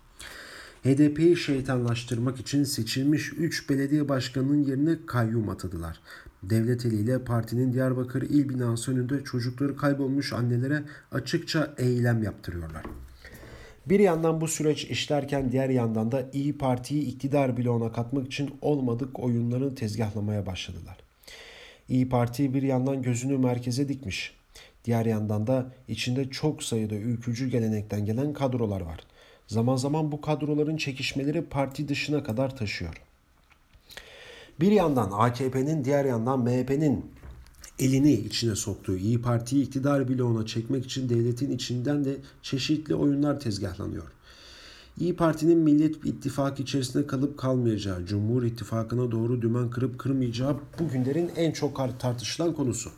HDP'yi 0.87 1.37
şeytanlaştırmak 1.37 2.40
için 2.40 2.64
seçilmiş 2.64 3.33
3 3.33 3.70
belediye 3.70 4.09
başkanının 4.09 4.62
yerine 4.62 4.96
kayyum 5.07 5.49
atadılar. 5.49 6.01
Devlet 6.42 6.87
eliyle 6.87 7.25
partinin 7.25 7.72
Diyarbakır 7.72 8.22
il 8.22 8.49
binası 8.49 8.92
önünde 8.92 9.25
çocukları 9.25 9.77
kaybolmuş 9.77 10.33
annelere 10.33 10.83
açıkça 11.12 11.75
eylem 11.79 12.22
yaptırıyorlar. 12.22 12.83
Bir 13.87 14.01
yandan 14.01 14.40
bu 14.40 14.49
süreç 14.49 14.85
işlerken 14.85 15.53
diğer 15.53 15.68
yandan 15.68 16.12
da 16.12 16.31
İyi 16.33 16.59
Parti'yi 16.59 17.03
iktidar 17.03 17.57
bloğuna 17.57 17.92
katmak 17.92 18.27
için 18.27 18.51
olmadık 18.61 19.20
oyunları 19.20 19.75
tezgahlamaya 19.75 20.46
başladılar. 20.46 20.96
İyi 21.88 22.09
Parti 22.09 22.55
bir 22.55 22.62
yandan 22.62 23.03
gözünü 23.03 23.38
merkeze 23.38 23.88
dikmiş. 23.88 24.35
Diğer 24.85 25.07
yandan 25.07 25.46
da 25.46 25.72
içinde 25.88 26.31
çok 26.31 26.62
sayıda 26.62 26.94
ülkücü 26.94 27.49
gelenekten 27.49 28.07
gelen 28.07 28.33
kadrolar 28.33 28.81
var. 28.81 29.01
Zaman 29.46 29.76
zaman 29.76 30.12
bu 30.12 30.20
kadroların 30.20 30.76
çekişmeleri 30.76 31.44
parti 31.44 31.88
dışına 31.88 32.24
kadar 32.24 32.56
taşıyor. 32.56 33.02
Bir 34.61 34.72
yandan 34.72 35.11
AKP'nin 35.12 35.85
diğer 35.85 36.04
yandan 36.04 36.40
MHP'nin 36.40 37.04
elini 37.78 38.12
içine 38.12 38.56
soktuğu 38.56 38.96
İyi 38.96 39.22
Parti'yi 39.22 39.64
iktidar 39.64 40.09
bloğuna 40.09 40.46
çekmek 40.46 40.85
için 40.85 41.09
devletin 41.09 41.50
içinden 41.50 42.04
de 42.04 42.16
çeşitli 42.42 42.94
oyunlar 42.94 43.40
tezgahlanıyor. 43.40 44.04
İyi 45.00 45.16
Parti'nin 45.16 45.59
Millet 45.59 46.06
İttifakı 46.06 46.62
içerisinde 46.62 47.06
kalıp 47.06 47.38
kalmayacağı, 47.38 48.06
Cumhur 48.06 48.42
İttifakı'na 48.42 49.11
doğru 49.11 49.42
dümen 49.42 49.70
kırıp 49.70 49.98
kırmayacağı 49.98 50.56
bugünlerin 50.78 51.30
en 51.37 51.52
çok 51.52 52.00
tartışılan 52.00 52.54
konusu. 52.54 52.90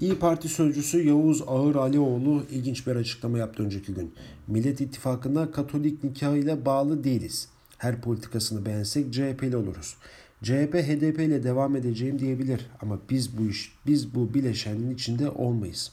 İyi 0.00 0.14
Parti 0.14 0.48
sözcüsü 0.48 1.08
Yavuz 1.08 1.42
Ağır 1.46 1.74
Alioğlu 1.74 2.42
ilginç 2.50 2.86
bir 2.86 2.96
açıklama 2.96 3.38
yaptı 3.38 3.62
önceki 3.62 3.94
gün. 3.94 4.14
Millet 4.46 4.80
İttifakı'na 4.80 5.50
Katolik 5.50 6.04
nikahıyla 6.04 6.64
bağlı 6.64 7.04
değiliz. 7.04 7.48
Her 7.78 8.00
politikasını 8.00 8.66
beğensek 8.66 9.12
CHP'li 9.12 9.56
oluruz. 9.56 9.96
CHP 10.42 10.74
HDP 10.74 11.20
ile 11.20 11.42
devam 11.42 11.76
edeceğim 11.76 12.18
diyebilir 12.18 12.66
ama 12.82 12.98
biz 13.10 13.38
bu 13.38 13.42
iş 13.42 13.72
biz 13.86 14.14
bu 14.14 14.34
bileşenin 14.34 14.94
içinde 14.94 15.30
olmayız. 15.30 15.92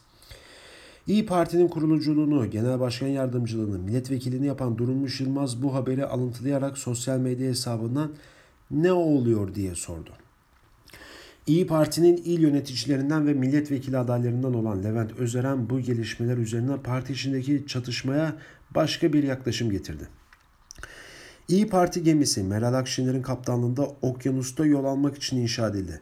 İyi 1.07 1.25
Parti'nin 1.25 1.67
kuruluculuğunu, 1.67 2.49
genel 2.49 2.79
başkan 2.79 3.07
yardımcılığını, 3.07 3.79
milletvekilini 3.79 4.45
yapan 4.45 4.77
Durmuş 4.77 5.21
Yılmaz 5.21 5.63
bu 5.63 5.73
haberi 5.73 6.05
alıntılayarak 6.05 6.77
sosyal 6.77 7.19
medya 7.19 7.49
hesabından 7.49 8.11
ne 8.71 8.91
oluyor 8.91 9.55
diye 9.55 9.75
sordu. 9.75 10.11
İyi 11.47 11.67
Parti'nin 11.67 12.17
il 12.17 12.39
yöneticilerinden 12.39 13.27
ve 13.27 13.33
milletvekili 13.33 13.97
adaylarından 13.97 14.53
olan 14.53 14.83
Levent 14.83 15.11
Özeren 15.11 15.69
bu 15.69 15.79
gelişmeler 15.79 16.37
üzerine 16.37 16.77
parti 16.77 17.13
içindeki 17.13 17.63
çatışmaya 17.67 18.35
başka 18.75 19.13
bir 19.13 19.23
yaklaşım 19.23 19.71
getirdi. 19.71 20.07
İyi 21.47 21.67
Parti 21.67 22.03
gemisi 22.03 22.43
Meral 22.43 22.73
Akşener'in 22.73 23.21
kaptanlığında 23.21 23.87
okyanusta 24.01 24.65
yol 24.65 24.85
almak 24.85 25.17
için 25.17 25.37
inşa 25.37 25.67
edildi. 25.67 26.01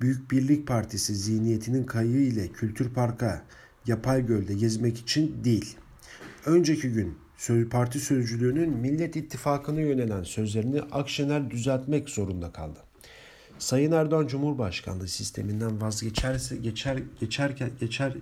Büyük 0.00 0.30
Birlik 0.30 0.66
Partisi 0.66 1.14
zihniyetinin 1.14 1.84
kayığı 1.84 2.22
ile 2.22 2.48
Kültür 2.48 2.90
Park'a 2.90 3.42
yapay 3.86 4.26
gölde 4.26 4.54
gezmek 4.54 4.98
için 4.98 5.44
değil. 5.44 5.76
Önceki 6.46 6.92
gün 6.92 7.18
parti 7.70 8.00
sözcülüğünün 8.00 8.70
Millet 8.70 9.16
İttifakı'na 9.16 9.80
yönelen 9.80 10.22
sözlerini 10.22 10.80
Akşener 10.80 11.50
düzeltmek 11.50 12.08
zorunda 12.08 12.52
kaldı. 12.52 12.89
Sayın 13.60 13.92
Erdoğan 13.92 14.26
Cumhurbaşkanlığı 14.26 15.08
sisteminden 15.08 15.80
vazgeçerse 15.80 16.56
geçer 16.56 16.98
geçerken 17.20 17.70
geçer 17.80 18.12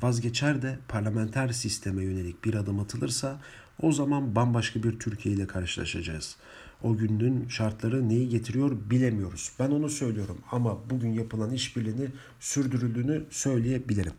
vazgeçer 0.00 0.62
de 0.62 0.78
parlamenter 0.88 1.48
sisteme 1.48 2.04
yönelik 2.04 2.44
bir 2.44 2.54
adım 2.54 2.80
atılırsa 2.80 3.40
o 3.82 3.92
zaman 3.92 4.34
bambaşka 4.34 4.82
bir 4.82 4.98
Türkiye 4.98 5.34
ile 5.34 5.46
karşılaşacağız. 5.46 6.36
O 6.82 6.96
günün 6.96 7.48
şartları 7.48 8.08
neyi 8.08 8.28
getiriyor 8.28 8.90
bilemiyoruz. 8.90 9.52
Ben 9.58 9.70
onu 9.70 9.88
söylüyorum 9.88 10.38
ama 10.50 10.90
bugün 10.90 11.12
yapılan 11.12 11.50
işbirliğini 11.50 12.08
sürdürüldüğünü 12.40 13.24
söyleyebilirim. 13.30 14.14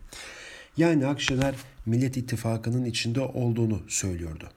Yani 0.76 1.06
Akşener 1.06 1.54
Millet 1.86 2.16
İttifakı'nın 2.16 2.84
içinde 2.84 3.20
olduğunu 3.20 3.82
söylüyordu. 3.88 4.50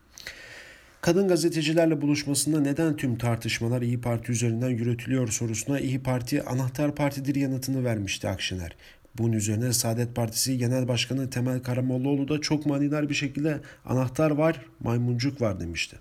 Kadın 1.01 1.27
gazetecilerle 1.27 2.01
buluşmasında 2.01 2.61
neden 2.61 2.95
tüm 2.95 3.17
tartışmalar 3.17 3.81
İyi 3.81 4.01
Parti 4.01 4.31
üzerinden 4.31 4.69
yürütülüyor 4.69 5.27
sorusuna 5.27 5.79
İyi 5.79 6.03
Parti 6.03 6.43
anahtar 6.43 6.95
partidir 6.95 7.35
yanıtını 7.35 7.83
vermişti 7.83 8.27
Akşener. 8.27 8.75
Bunun 9.17 9.33
üzerine 9.33 9.73
Saadet 9.73 10.15
Partisi 10.15 10.57
Genel 10.57 10.87
Başkanı 10.87 11.29
Temel 11.29 11.59
Karamollaoğlu 11.59 12.27
da 12.27 12.41
çok 12.41 12.65
manidar 12.65 13.09
bir 13.09 13.13
şekilde 13.13 13.59
anahtar 13.85 14.31
var, 14.31 14.61
maymuncuk 14.79 15.41
var 15.41 15.59
demişti. 15.59 15.97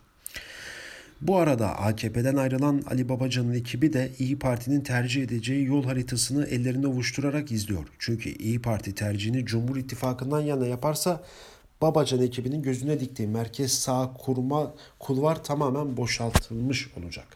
Bu 1.21 1.37
arada 1.37 1.79
AKP'den 1.79 2.37
ayrılan 2.37 2.83
Ali 2.91 3.09
Babacan'ın 3.09 3.55
ekibi 3.55 3.93
de 3.93 4.11
İyi 4.19 4.39
Parti'nin 4.39 4.81
tercih 4.81 5.23
edeceği 5.23 5.65
yol 5.67 5.85
haritasını 5.85 6.47
ellerinde 6.47 6.87
ovuşturarak 6.87 7.53
izliyor. 7.53 7.85
Çünkü 7.99 8.31
İyi 8.31 8.63
Parti 8.63 8.95
tercihini 8.95 9.47
Cumhur 9.47 9.77
İttifakı'ndan 9.77 10.41
yana 10.41 10.67
yaparsa 10.67 11.23
Babacan 11.83 12.23
ekibinin 12.23 12.63
gözüne 12.63 13.01
diktiği 13.01 13.29
merkez 13.29 13.73
sağ 13.73 14.13
kurma 14.19 14.73
kulvar 14.99 15.45
tamamen 15.45 15.97
boşaltılmış 15.97 16.91
olacak. 16.99 17.27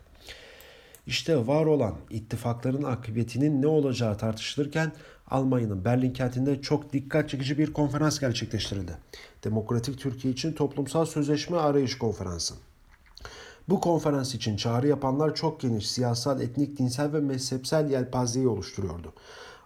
İşte 1.06 1.46
var 1.46 1.66
olan 1.66 1.94
ittifakların 2.10 2.82
akıbetinin 2.82 3.62
ne 3.62 3.66
olacağı 3.66 4.18
tartışılırken 4.18 4.92
Almanya'nın 5.30 5.84
Berlin 5.84 6.12
kentinde 6.12 6.62
çok 6.62 6.92
dikkat 6.92 7.30
çekici 7.30 7.58
bir 7.58 7.72
konferans 7.72 8.20
gerçekleştirildi. 8.20 8.92
Demokratik 9.44 9.98
Türkiye 9.98 10.32
için 10.32 10.52
toplumsal 10.52 11.04
sözleşme 11.04 11.56
arayış 11.56 11.98
konferansı. 11.98 12.54
Bu 13.68 13.80
konferans 13.80 14.34
için 14.34 14.56
çağrı 14.56 14.88
yapanlar 14.88 15.34
çok 15.34 15.60
geniş 15.60 15.90
siyasal, 15.90 16.40
etnik, 16.40 16.78
dinsel 16.78 17.12
ve 17.12 17.20
mezhepsel 17.20 17.90
yelpazeyi 17.90 18.48
oluşturuyordu. 18.48 19.12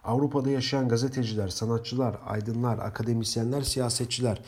Avrupa'da 0.05 0.49
yaşayan 0.49 0.89
gazeteciler, 0.89 1.47
sanatçılar, 1.47 2.15
aydınlar, 2.25 2.77
akademisyenler, 2.77 3.61
siyasetçiler, 3.61 4.41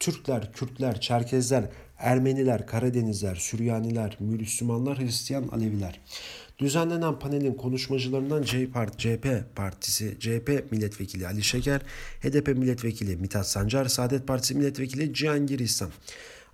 Türkler, 0.00 0.52
Kürtler, 0.52 1.00
Çerkezler, 1.00 1.64
Ermeniler, 1.98 2.66
Karadenizler, 2.66 3.34
Süryaniler, 3.34 4.16
Müslümanlar, 4.20 4.98
Hristiyan, 4.98 5.48
Aleviler. 5.48 6.00
Düzenlenen 6.58 7.18
panelin 7.18 7.54
konuşmacılarından 7.54 8.42
CHP 8.96 9.56
Partisi, 9.56 10.16
CHP 10.20 10.72
Milletvekili 10.72 11.26
Ali 11.26 11.42
Şeker, 11.42 11.80
HDP 12.20 12.48
Milletvekili 12.48 13.16
Mithat 13.16 13.48
Sancar, 13.48 13.84
Saadet 13.84 14.26
Partisi 14.26 14.54
Milletvekili 14.54 15.14
Cihangir 15.14 15.58
İhsan. 15.58 15.90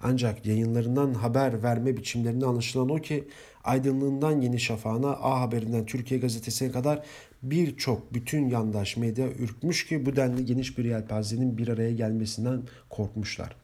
Ancak 0.03 0.46
yayınlarından 0.46 1.14
haber 1.14 1.62
verme 1.62 1.96
biçimlerinde 1.96 2.46
anlaşılan 2.46 2.88
o 2.88 2.96
ki 2.96 3.29
aydınlığından 3.64 4.40
Yeni 4.40 4.61
Şafağı'na, 4.61 5.11
A 5.11 5.40
Haberi'nden 5.40 5.87
Türkiye 5.87 6.20
Gazetesi'ne 6.20 6.70
kadar 6.73 7.03
birçok 7.42 8.14
bütün 8.14 8.48
yandaş 8.48 8.96
medya 8.96 9.29
ürkmüş 9.29 9.87
ki 9.87 10.07
bu 10.07 10.16
denli 10.16 10.44
geniş 10.44 10.79
bir 10.79 10.85
yelpazenin 10.85 11.59
bir 11.59 11.68
araya 11.68 11.92
gelmesinden 11.92 12.62
korkmuşlar. 12.90 13.57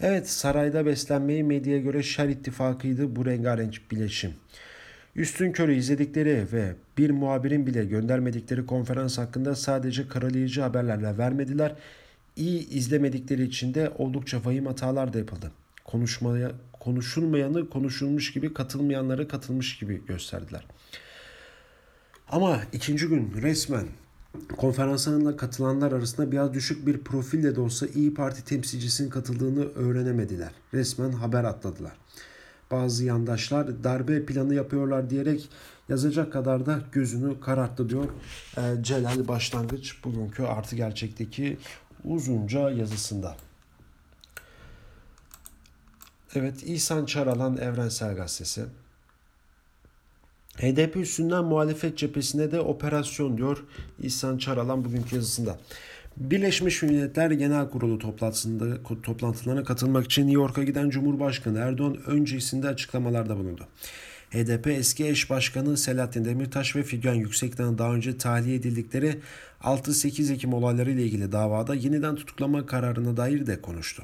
Evet 0.00 0.30
sarayda 0.30 0.86
beslenmeyi 0.86 1.44
medyaya 1.44 1.78
göre 1.78 2.02
şer 2.02 2.28
ittifakıydı 2.28 3.16
bu 3.16 3.26
rengarenk 3.26 3.80
bileşim. 3.90 4.32
Üstün 5.16 5.52
körü 5.52 5.74
izledikleri 5.74 6.46
ve 6.52 6.74
bir 6.98 7.10
muhabirin 7.10 7.66
bile 7.66 7.84
göndermedikleri 7.84 8.66
konferans 8.66 9.18
hakkında 9.18 9.54
sadece 9.54 10.08
karalayıcı 10.08 10.60
haberlerle 10.60 11.18
vermediler 11.18 11.74
iyi 12.36 12.68
izlemedikleri 12.68 13.44
için 13.44 13.74
de 13.74 13.90
oldukça 13.98 14.44
vahim 14.44 14.66
hatalar 14.66 15.12
da 15.12 15.18
yapıldı. 15.18 15.52
Konuşmaya, 15.84 16.52
konuşulmayanı 16.80 17.70
konuşulmuş 17.70 18.32
gibi, 18.32 18.54
katılmayanları 18.54 19.28
katılmış 19.28 19.78
gibi 19.78 20.06
gösterdiler. 20.06 20.64
Ama 22.30 22.60
ikinci 22.72 23.06
gün 23.06 23.32
resmen 23.42 23.86
konferanslarına 24.56 25.36
katılanlar 25.36 25.92
arasında 25.92 26.32
biraz 26.32 26.54
düşük 26.54 26.86
bir 26.86 26.98
profille 26.98 27.56
de 27.56 27.60
olsa 27.60 27.86
İyi 27.86 28.14
Parti 28.14 28.44
temsilcisinin 28.44 29.10
katıldığını 29.10 29.64
öğrenemediler. 29.74 30.50
Resmen 30.74 31.12
haber 31.12 31.44
atladılar. 31.44 31.92
Bazı 32.70 33.04
yandaşlar 33.04 33.84
darbe 33.84 34.26
planı 34.26 34.54
yapıyorlar 34.54 35.10
diyerek 35.10 35.48
yazacak 35.88 36.32
kadar 36.32 36.66
da 36.66 36.80
gözünü 36.92 37.40
kararttı 37.40 37.88
diyor 37.88 38.08
Celal 38.80 39.28
Başlangıç 39.28 40.04
bugünkü 40.04 40.42
artı 40.42 40.76
gerçekteki 40.76 41.58
uzunca 42.04 42.70
yazısında. 42.70 43.36
Evet 46.34 46.62
İhsan 46.62 47.04
Çaralan 47.06 47.56
Evrensel 47.56 48.14
Gazetesi. 48.16 48.64
HDP 50.60 50.96
üstünden 50.96 51.44
muhalefet 51.44 51.98
cephesine 51.98 52.50
de 52.50 52.60
operasyon 52.60 53.36
diyor 53.36 53.64
İhsan 54.02 54.38
Çaralan 54.38 54.84
bugünkü 54.84 55.16
yazısında. 55.16 55.58
Birleşmiş 56.16 56.82
Milletler 56.82 57.30
Genel 57.30 57.70
Kurulu 57.70 57.98
toplantısında 57.98 58.82
toplantılarına 59.02 59.64
katılmak 59.64 60.04
için 60.04 60.22
New 60.22 60.40
York'a 60.40 60.62
giden 60.62 60.90
Cumhurbaşkanı 60.90 61.58
Erdoğan 61.58 61.96
öncesinde 62.06 62.68
açıklamalarda 62.68 63.36
bulundu. 63.36 63.66
HDP 64.30 64.66
eski 64.66 65.06
eş 65.08 65.30
başkanı 65.30 65.76
Selahattin 65.76 66.24
Demirtaş 66.24 66.76
ve 66.76 66.82
Figen 66.82 67.14
Yüksek'ten 67.14 67.78
daha 67.78 67.94
önce 67.94 68.18
tahliye 68.18 68.56
edildikleri 68.56 69.18
6-8 69.62 70.32
Ekim 70.32 70.54
olayları 70.54 70.90
ile 70.90 71.02
ilgili 71.02 71.32
davada 71.32 71.74
yeniden 71.74 72.14
tutuklama 72.14 72.66
kararına 72.66 73.16
dair 73.16 73.46
de 73.46 73.60
konuştu. 73.60 74.02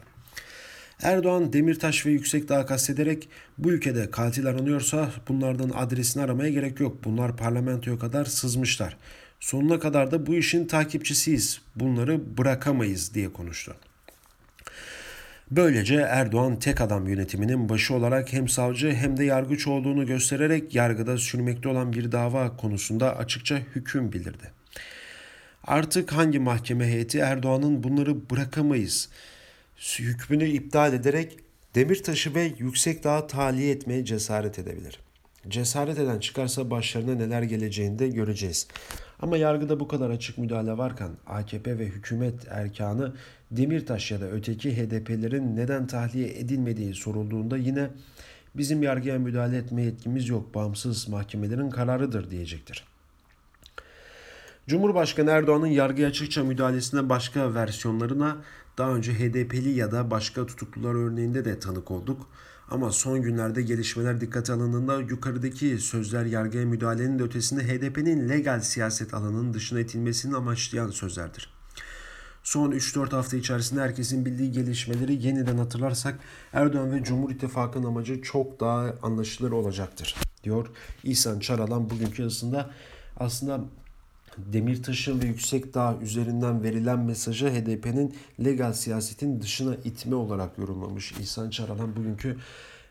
Erdoğan 1.03 1.53
Demirtaş 1.53 2.07
ve 2.07 2.11
Yüksekdağ 2.11 2.67
kastederek 2.67 3.29
bu 3.59 3.73
ülkede 3.73 4.11
katil 4.11 4.47
aranıyorsa 4.47 5.11
bunlardan 5.29 5.71
adresini 5.75 6.23
aramaya 6.23 6.51
gerek 6.51 6.81
yok. 6.81 7.05
Bunlar 7.05 7.37
parlamentoya 7.37 7.99
kadar 7.99 8.25
sızmışlar. 8.25 8.97
Sonuna 9.41 9.79
kadar 9.79 10.11
da 10.11 10.27
bu 10.27 10.35
işin 10.35 10.67
takipçisiyiz. 10.67 11.61
Bunları 11.77 12.39
bırakamayız 12.39 13.15
diye 13.15 13.33
konuştu. 13.33 13.77
Böylece 15.51 15.95
Erdoğan 15.95 16.59
tek 16.59 16.81
adam 16.81 17.09
yönetiminin 17.09 17.69
başı 17.69 17.95
olarak 17.95 18.33
hem 18.33 18.49
savcı 18.49 18.93
hem 18.93 19.17
de 19.17 19.25
yargıç 19.25 19.67
olduğunu 19.67 20.07
göstererek 20.07 20.75
yargıda 20.75 21.19
sürmekte 21.19 21.69
olan 21.69 21.93
bir 21.93 22.13
dava 22.13 22.57
konusunda 22.57 23.17
açıkça 23.17 23.59
hüküm 23.75 24.13
bildirdi. 24.13 24.51
Artık 25.65 26.13
hangi 26.13 26.39
mahkeme 26.39 26.87
heyeti 26.87 27.19
Erdoğan'ın 27.19 27.83
bunları 27.83 28.31
bırakamayız 28.31 29.09
hükmünü 29.99 30.45
iptal 30.45 30.93
ederek 30.93 31.39
Demirtaş'ı 31.75 32.35
ve 32.35 32.53
Yüksekdağ'ı 32.59 33.27
tahliye 33.27 33.71
etmeye 33.71 34.05
cesaret 34.05 34.59
edebilir. 34.59 35.01
Cesaret 35.49 35.99
eden 35.99 36.19
çıkarsa 36.19 36.71
başlarına 36.71 37.15
neler 37.15 37.43
geleceğini 37.43 37.99
de 37.99 38.09
göreceğiz. 38.09 38.69
Ama 39.21 39.37
yargıda 39.37 39.81
bu 39.81 39.89
kadar 39.89 40.11
açık 40.11 40.39
müdahale 40.39 40.79
varken 40.79 41.11
AKP 41.27 41.79
ve 41.79 41.87
hükümet 41.87 42.35
erkanı 42.51 43.15
Demirtaş 43.51 44.11
ya 44.11 44.21
da 44.21 44.31
öteki 44.31 44.77
HDP'lerin 44.77 45.57
neden 45.57 45.87
tahliye 45.87 46.29
edilmediği 46.29 46.95
sorulduğunda 46.95 47.57
yine 47.57 47.91
bizim 48.55 48.83
yargıya 48.83 49.19
müdahale 49.19 49.57
etme 49.57 49.83
yetkimiz 49.83 50.29
yok, 50.29 50.55
bağımsız 50.55 51.09
mahkemelerin 51.09 51.71
kararıdır 51.71 52.31
diyecektir. 52.31 52.85
Cumhurbaşkanı 54.69 55.31
Erdoğan'ın 55.31 55.67
yargıya 55.67 56.09
açıkça 56.09 56.45
müdahalesine 56.45 57.09
başka 57.09 57.55
versiyonlarına 57.55 58.37
daha 58.79 58.91
önce 58.91 59.15
HDP'li 59.15 59.71
ya 59.71 59.93
da 59.93 60.11
başka 60.11 60.47
tutuklular 60.47 60.95
örneğinde 60.95 61.45
de 61.45 61.61
tanık 61.61 61.91
olduk. 61.91 62.27
Ama 62.71 62.91
son 62.91 63.23
günlerde 63.23 63.63
gelişmeler 63.63 64.21
dikkate 64.21 64.53
alındığında 64.53 65.01
yukarıdaki 65.01 65.79
sözler 65.79 66.25
yargıya 66.25 66.67
müdahalenin 66.67 67.19
de 67.19 67.23
ötesinde 67.23 67.63
HDP'nin 67.63 68.29
legal 68.29 68.61
siyaset 68.61 69.15
alanının 69.15 69.55
dışına 69.55 69.81
itilmesini 69.81 70.37
amaçlayan 70.37 70.91
sözlerdir. 70.91 71.55
Son 72.43 72.73
3-4 72.73 73.11
hafta 73.11 73.37
içerisinde 73.37 73.81
herkesin 73.81 74.25
bildiği 74.25 74.53
gelişmeleri 74.53 75.27
yeniden 75.27 75.59
hatırlarsak 75.59 76.19
Erdoğan 76.53 76.93
ve 76.93 77.03
Cumhur 77.03 77.31
İttifakı'nın 77.31 77.87
amacı 77.87 78.23
çok 78.23 78.61
daha 78.61 78.95
anlaşılır 79.03 79.53
olacaktır 79.53 80.15
diyor 80.45 80.67
İhsan 81.05 81.39
Çaralan 81.39 81.91
bugünkü 81.91 82.23
yazısında. 82.23 82.71
Aslında 83.17 83.61
Demirtaş'ın 84.38 85.23
ve 85.23 85.27
Yüksekdağ 85.27 85.99
üzerinden 86.03 86.62
verilen 86.62 86.99
mesajı 86.99 87.49
HDP'nin 87.49 88.16
legal 88.44 88.73
siyasetin 88.73 89.40
dışına 89.40 89.75
itme 89.75 90.14
olarak 90.14 90.59
yorumlamış 90.59 91.12
İhsan 91.12 91.51
Çaralan 91.51 91.97
bugünkü 91.97 92.38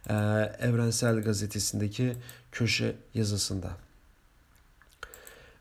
e, 0.10 0.14
Evrensel 0.60 1.22
Gazetesi'ndeki 1.22 2.14
köşe 2.52 2.96
yazısında. 3.14 3.72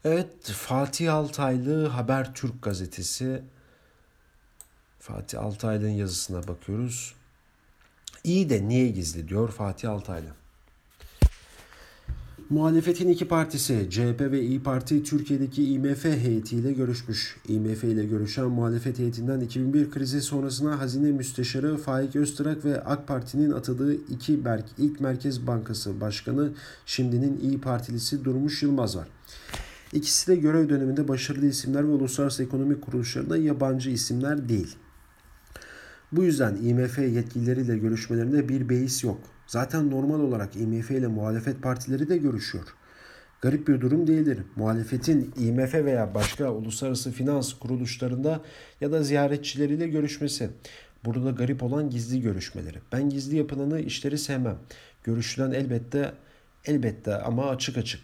Evet 0.05 0.45
Fatih 0.45 1.15
Altaylı 1.15 1.87
Habertürk 1.87 2.63
gazetesi. 2.63 3.43
Fatih 4.99 5.41
Altaylı'nın 5.41 5.91
yazısına 5.91 6.49
bakıyoruz. 6.49 7.15
İyi 8.25 8.51
de 8.51 8.69
niye 8.69 8.89
gizli 8.89 9.29
diyor 9.29 9.49
Fatih 9.53 9.91
Altaylı. 9.91 10.42
Muhalefetin 12.53 13.09
iki 13.09 13.29
partisi 13.29 13.87
CHP 13.91 14.21
ve 14.21 14.43
İyi 14.43 14.63
Parti 14.63 15.03
Türkiye'deki 15.03 15.65
IMF 15.65 16.05
heyetiyle 16.05 16.73
görüşmüş. 16.73 17.37
IMF 17.49 17.85
ile 17.85 18.05
görüşen 18.05 18.47
muhalefet 18.47 18.99
heyetinden 18.99 19.41
2001 19.41 19.91
krizi 19.91 20.23
sonrasında 20.23 20.79
Hazine 20.79 21.13
Müsteşarı 21.13 21.77
Faik 21.77 22.17
Öztürk 22.17 22.65
ve 22.65 22.85
AK 22.85 23.09
Parti'nin 23.09 23.51
atadığı 23.51 23.95
iki 23.95 24.45
Berk, 24.45 24.65
ilk 24.79 25.01
Merkez 25.01 25.47
Bankası 25.47 26.01
Başkanı 26.01 26.53
şimdinin 26.87 27.41
İyi 27.43 27.61
Partilisi 27.61 28.25
Durmuş 28.25 28.63
Yılmaz 28.63 28.97
var. 28.97 29.09
İkisi 29.93 30.27
de 30.27 30.37
görev 30.37 30.69
döneminde 30.69 31.09
başarılı 31.09 31.47
isimler 31.47 31.89
ve 31.89 31.93
uluslararası 31.93 32.43
ekonomik 32.43 32.83
kuruluşlarında 32.83 33.37
yabancı 33.37 33.91
isimler 33.91 34.49
değil. 34.49 34.77
Bu 36.13 36.25
yüzden 36.25 36.57
IMF 36.63 36.99
yetkilileriyle 36.99 37.79
görüşmelerinde 37.79 38.49
bir 38.49 38.69
beis 38.69 39.05
yok. 39.05 39.32
Zaten 39.53 39.91
normal 39.91 40.21
olarak 40.21 40.57
IMF 40.57 40.91
ile 40.91 41.07
muhalefet 41.07 41.63
partileri 41.63 42.09
de 42.09 42.17
görüşüyor. 42.17 42.65
Garip 43.41 43.69
bir 43.69 43.81
durum 43.81 44.07
değildir. 44.07 44.39
Muhalefetin 44.57 45.35
IMF 45.37 45.75
veya 45.75 46.15
başka 46.15 46.51
uluslararası 46.51 47.13
finans 47.13 47.53
kuruluşlarında 47.53 48.41
ya 48.81 48.93
da 48.93 49.03
ziyaretçileriyle 49.03 49.89
görüşmesi. 49.89 50.51
Burada 51.05 51.31
garip 51.31 51.63
olan 51.63 51.91
gizli 51.91 52.21
görüşmeleri. 52.21 52.79
Ben 52.93 53.11
gizli 53.11 53.37
yapılanı 53.37 53.81
işleri 53.81 54.19
sevmem. 54.19 54.59
Görüşülen 55.05 55.51
elbette 55.51 56.13
elbette 56.65 57.17
ama 57.17 57.49
açık 57.49 57.79
açık. 57.79 58.01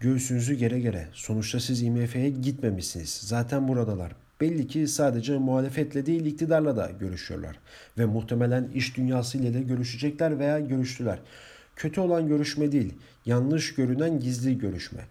Göğsünüzü 0.00 0.54
gere 0.54 0.80
gere. 0.80 1.08
Sonuçta 1.12 1.60
siz 1.60 1.82
IMF'ye 1.82 2.30
gitmemişsiniz. 2.30 3.20
Zaten 3.22 3.68
buradalar. 3.68 4.12
Belli 4.40 4.68
ki 4.68 4.88
sadece 4.88 5.38
muhalefetle 5.38 6.06
değil 6.06 6.26
iktidarla 6.26 6.76
da 6.76 6.90
görüşüyorlar. 7.00 7.58
Ve 7.98 8.06
muhtemelen 8.06 8.68
iş 8.74 8.96
dünyası 8.96 9.38
ile 9.38 9.54
de 9.54 9.60
görüşecekler 9.62 10.38
veya 10.38 10.60
görüştüler. 10.60 11.18
Kötü 11.76 12.00
olan 12.00 12.28
görüşme 12.28 12.72
değil, 12.72 12.94
yanlış 13.26 13.74
görünen 13.74 14.20
gizli 14.20 14.58
görüşme. 14.58 15.06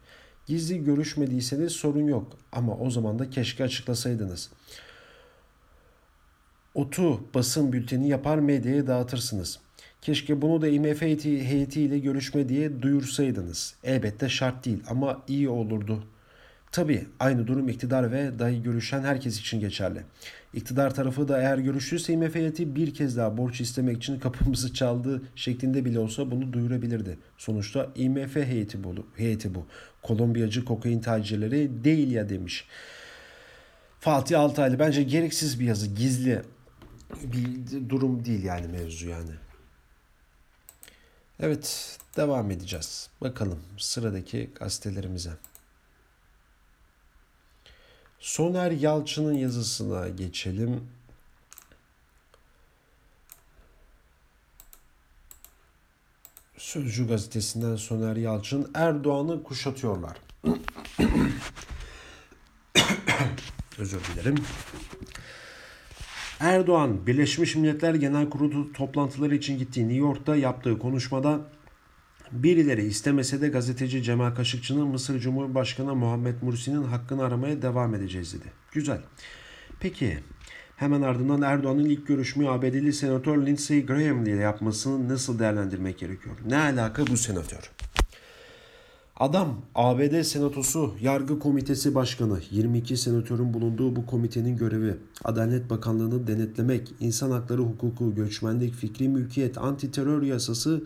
Gizli 0.47 0.83
görüşmediyseniz 0.83 1.71
sorun 1.71 2.07
yok 2.07 2.37
ama 2.51 2.77
o 2.77 2.89
zaman 2.89 3.19
da 3.19 3.29
keşke 3.29 3.63
açıklasaydınız. 3.63 4.49
Otu 6.73 7.23
basın 7.33 7.73
bülteni 7.73 8.09
yapar 8.09 8.37
medyaya 8.39 8.87
dağıtırsınız. 8.87 9.59
Keşke 10.01 10.41
bunu 10.41 10.61
da 10.61 10.67
IMF 10.67 11.01
heyetiyle 11.01 11.99
görüşme 11.99 12.49
diye 12.49 12.81
duyursaydınız. 12.81 13.75
Elbette 13.83 14.29
şart 14.29 14.65
değil 14.65 14.83
ama 14.87 15.23
iyi 15.27 15.49
olurdu.'' 15.49 16.18
Tabi 16.71 17.07
aynı 17.19 17.47
durum 17.47 17.69
iktidar 17.69 18.11
ve 18.11 18.39
dahi 18.39 18.63
görüşen 18.63 19.01
herkes 19.01 19.39
için 19.39 19.59
geçerli. 19.59 20.03
İktidar 20.53 20.95
tarafı 20.95 21.27
da 21.27 21.41
eğer 21.41 21.57
görüştüyse 21.57 22.13
IMF 22.13 22.35
heyeti 22.35 22.75
bir 22.75 22.93
kez 22.93 23.17
daha 23.17 23.37
borç 23.37 23.61
istemek 23.61 23.97
için 23.97 24.19
kapımızı 24.19 24.73
çaldı 24.73 25.21
şeklinde 25.35 25.85
bile 25.85 25.99
olsa 25.99 26.31
bunu 26.31 26.53
duyurabilirdi. 26.53 27.17
Sonuçta 27.37 27.89
IMF 27.95 28.35
heyeti 28.35 28.83
bu. 28.83 28.95
Heyeti 29.15 29.55
bu. 29.55 29.65
Kolombiyacı 30.01 30.65
kokain 30.65 30.99
tacirleri 30.99 31.83
değil 31.83 32.11
ya 32.11 32.29
demiş. 32.29 32.65
Fatih 33.99 34.39
Altaylı 34.39 34.79
bence 34.79 35.03
gereksiz 35.03 35.59
bir 35.59 35.65
yazı, 35.65 35.87
gizli 35.87 36.41
bir 37.23 37.89
durum 37.89 38.25
değil 38.25 38.43
yani 38.43 38.67
mevzu 38.67 39.09
yani. 39.09 39.31
Evet, 41.39 41.97
devam 42.17 42.51
edeceğiz. 42.51 43.09
Bakalım 43.21 43.59
sıradaki 43.77 44.49
gazetelerimize. 44.59 45.31
Soner 48.19 48.71
Yalçın'ın 48.71 49.33
yazısına 49.33 50.09
geçelim. 50.09 50.87
Sözcü 56.57 57.07
gazetesinden 57.07 57.75
Soner 57.75 58.15
Yalçın 58.15 58.71
Erdoğan'ı 58.73 59.43
kuşatıyorlar. 59.43 60.17
Özür 63.77 64.01
dilerim. 64.03 64.35
Erdoğan 66.39 67.07
Birleşmiş 67.07 67.55
Milletler 67.55 67.93
Genel 67.93 68.29
Kurulu 68.29 68.73
toplantıları 68.73 69.35
için 69.35 69.57
gittiği 69.57 69.87
New 69.87 69.97
York'ta 69.97 70.35
yaptığı 70.35 70.79
konuşmada 70.79 71.41
Birileri 72.31 72.85
istemese 72.85 73.41
de 73.41 73.47
gazeteci 73.47 74.03
Cemal 74.03 74.35
Kaşıkçı'nın 74.35 74.87
Mısır 74.87 75.19
Cumhurbaşkanı 75.19 75.95
Muhammed 75.95 76.35
Mursi'nin 76.41 76.83
hakkını 76.83 77.23
aramaya 77.23 77.61
devam 77.61 77.95
edeceğiz 77.95 78.33
dedi. 78.33 78.51
Güzel. 78.71 79.01
Peki 79.79 80.17
hemen 80.75 81.01
ardından 81.01 81.41
Erdoğan'ın 81.41 81.85
ilk 81.85 82.07
görüşmeyi 82.07 82.49
ABD'li 82.49 82.93
senatör 82.93 83.45
Lindsey 83.45 83.85
Graham 83.85 84.23
ile 84.23 84.41
yapmasını 84.41 85.09
nasıl 85.09 85.39
değerlendirmek 85.39 85.99
gerekiyor? 85.99 86.35
Ne 86.47 86.57
alaka 86.57 87.07
bu 87.07 87.17
senatör? 87.17 87.71
Adam 89.15 89.61
ABD 89.75 90.21
Senatosu 90.21 90.95
Yargı 91.01 91.39
Komitesi 91.39 91.95
Başkanı 91.95 92.39
22 92.51 92.97
senatörün 92.97 93.53
bulunduğu 93.53 93.95
bu 93.95 94.05
komitenin 94.05 94.57
görevi 94.57 94.95
Adalet 95.23 95.69
Bakanlığı'nı 95.69 96.27
denetlemek, 96.27 96.93
insan 96.99 97.31
hakları 97.31 97.61
hukuku, 97.61 98.15
göçmenlik, 98.15 98.73
fikri 98.73 99.09
mülkiyet, 99.09 99.57
anti 99.57 99.91
terör 99.91 100.21
yasası 100.21 100.83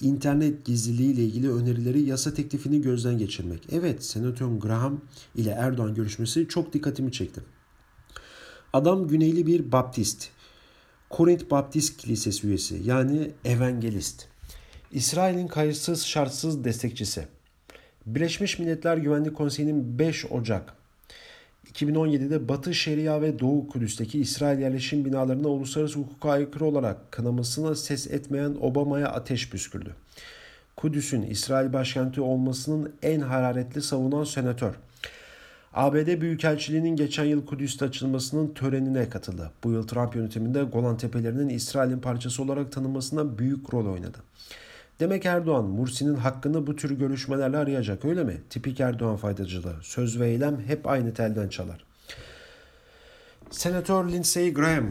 internet 0.00 0.64
gizliliği 0.64 1.12
ile 1.12 1.24
ilgili 1.24 1.52
önerileri 1.52 2.02
yasa 2.02 2.34
teklifini 2.34 2.82
gözden 2.82 3.18
geçirmek. 3.18 3.66
Evet, 3.72 4.04
Senatör 4.04 4.46
Graham 4.46 5.00
ile 5.34 5.50
Erdoğan 5.50 5.94
görüşmesi 5.94 6.48
çok 6.48 6.72
dikkatimi 6.72 7.12
çekti. 7.12 7.40
Adam 8.72 9.08
güneyli 9.08 9.46
bir 9.46 9.72
baptist. 9.72 10.28
Korint 11.10 11.50
Baptist 11.50 11.96
Kilisesi 11.96 12.46
üyesi 12.46 12.80
yani 12.84 13.30
evangelist. 13.44 14.26
İsrail'in 14.92 15.46
kayıtsız 15.46 16.04
şartsız 16.04 16.64
destekçisi. 16.64 17.28
Birleşmiş 18.06 18.58
Milletler 18.58 18.96
Güvenlik 18.96 19.36
Konseyi'nin 19.36 19.98
5 19.98 20.26
Ocak 20.26 20.77
2017'de 21.74 22.48
Batı 22.48 22.74
Şeria 22.74 23.22
ve 23.22 23.38
Doğu 23.38 23.68
Kudüs'teki 23.68 24.20
İsrail 24.20 24.58
yerleşim 24.58 25.04
binalarına 25.04 25.48
uluslararası 25.48 25.98
hukuka 25.98 26.30
aykırı 26.30 26.64
olarak 26.64 27.12
kınamasına 27.12 27.74
ses 27.74 28.06
etmeyen 28.06 28.56
Obama'ya 28.60 29.08
ateş 29.08 29.50
püskürdü. 29.50 29.94
Kudüs'ün 30.76 31.22
İsrail 31.22 31.72
başkenti 31.72 32.20
olmasının 32.20 32.92
en 33.02 33.20
hararetli 33.20 33.82
savunan 33.82 34.24
senatör. 34.24 34.74
ABD 35.74 36.20
Büyükelçiliği'nin 36.20 36.96
geçen 36.96 37.24
yıl 37.24 37.46
Kudüs'te 37.46 37.84
açılmasının 37.84 38.54
törenine 38.54 39.08
katıldı. 39.08 39.50
Bu 39.64 39.72
yıl 39.72 39.86
Trump 39.86 40.16
yönetiminde 40.16 40.62
Golan 40.62 40.96
Tepelerinin 40.96 41.48
İsrail'in 41.48 42.00
parçası 42.00 42.42
olarak 42.42 42.72
tanınmasına 42.72 43.38
büyük 43.38 43.74
rol 43.74 43.92
oynadı. 43.92 44.18
Demek 45.00 45.26
Erdoğan 45.26 45.64
Mursi'nin 45.64 46.14
hakkını 46.14 46.66
bu 46.66 46.76
tür 46.76 46.90
görüşmelerle 46.90 47.56
arayacak 47.56 48.04
öyle 48.04 48.24
mi? 48.24 48.40
Tipik 48.50 48.80
Erdoğan 48.80 49.16
faydacılığı. 49.16 49.76
Söz 49.82 50.20
ve 50.20 50.28
eylem 50.28 50.60
hep 50.66 50.86
aynı 50.86 51.14
telden 51.14 51.48
çalar. 51.48 51.84
Senatör 53.50 54.08
Lindsey 54.12 54.54
Graham 54.54 54.90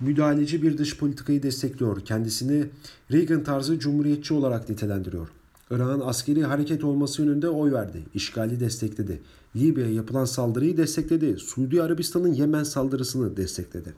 müdahaleci 0.00 0.62
bir 0.62 0.78
dış 0.78 0.98
politikayı 0.98 1.42
destekliyor. 1.42 2.04
Kendisini 2.04 2.66
Reagan 3.12 3.44
tarzı 3.44 3.78
cumhuriyetçi 3.78 4.34
olarak 4.34 4.68
nitelendiriyor. 4.68 5.28
Irak'ın 5.70 6.00
askeri 6.00 6.44
hareket 6.44 6.84
olması 6.84 7.22
yönünde 7.22 7.48
oy 7.48 7.72
verdi. 7.72 8.02
İşgali 8.14 8.60
destekledi. 8.60 9.22
Libya'ya 9.56 9.92
yapılan 9.92 10.24
saldırıyı 10.24 10.76
destekledi. 10.76 11.36
Suudi 11.36 11.82
Arabistan'ın 11.82 12.32
Yemen 12.32 12.64
saldırısını 12.64 13.36
destekledi. 13.36 13.94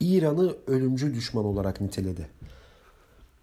İran'ı 0.00 0.54
ölümcül 0.66 1.14
düşman 1.14 1.44
olarak 1.44 1.80
niteledi. 1.80 2.28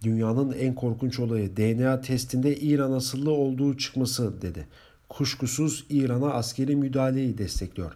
Dünyanın 0.04 0.52
en 0.52 0.76
korkunç 0.76 1.20
olayı 1.20 1.58
DNA 1.58 2.02
testinde 2.02 2.56
İran 2.56 2.92
asıllı 2.92 3.32
olduğu 3.32 3.78
çıkması 3.78 4.42
dedi. 4.42 4.68
Kuşkusuz 5.10 5.86
İran'a 5.90 6.34
askeri 6.34 6.76
müdahaleyi 6.76 7.38
destekliyor. 7.38 7.92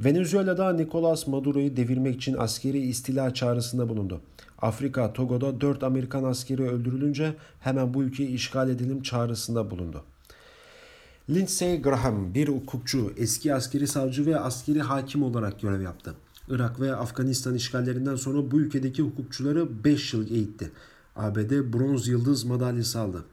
Venezuela'da 0.00 0.72
Nicolas 0.72 1.26
Maduro'yu 1.26 1.76
devirmek 1.76 2.16
için 2.16 2.36
askeri 2.38 2.78
istila 2.78 3.34
çağrısında 3.34 3.88
bulundu. 3.88 4.20
Afrika, 4.58 5.12
Togo'da 5.12 5.60
4 5.60 5.82
Amerikan 5.82 6.24
askeri 6.24 6.62
öldürülünce 6.62 7.34
hemen 7.60 7.94
bu 7.94 8.02
ülkeyi 8.02 8.28
işgal 8.28 8.70
edelim 8.70 9.02
çağrısında 9.02 9.70
bulundu. 9.70 10.02
Lindsey 11.30 11.82
Graham 11.82 12.34
bir 12.34 12.48
hukukçu, 12.48 13.12
eski 13.16 13.54
askeri 13.54 13.86
savcı 13.86 14.26
ve 14.26 14.40
askeri 14.40 14.80
hakim 14.80 15.22
olarak 15.22 15.60
görev 15.60 15.80
yaptı. 15.80 16.14
Irak 16.48 16.80
ve 16.80 16.96
Afganistan 16.96 17.54
işgallerinden 17.54 18.16
sonra 18.16 18.50
bu 18.50 18.60
ülkedeki 18.60 19.02
hukukçuları 19.02 19.84
5 19.84 20.14
yıl 20.14 20.30
eğitti. 20.30 20.70
ABD 21.16 21.72
bronz 21.72 22.08
yıldız 22.08 22.44
madalyası 22.44 23.00
aldı. 23.00 23.24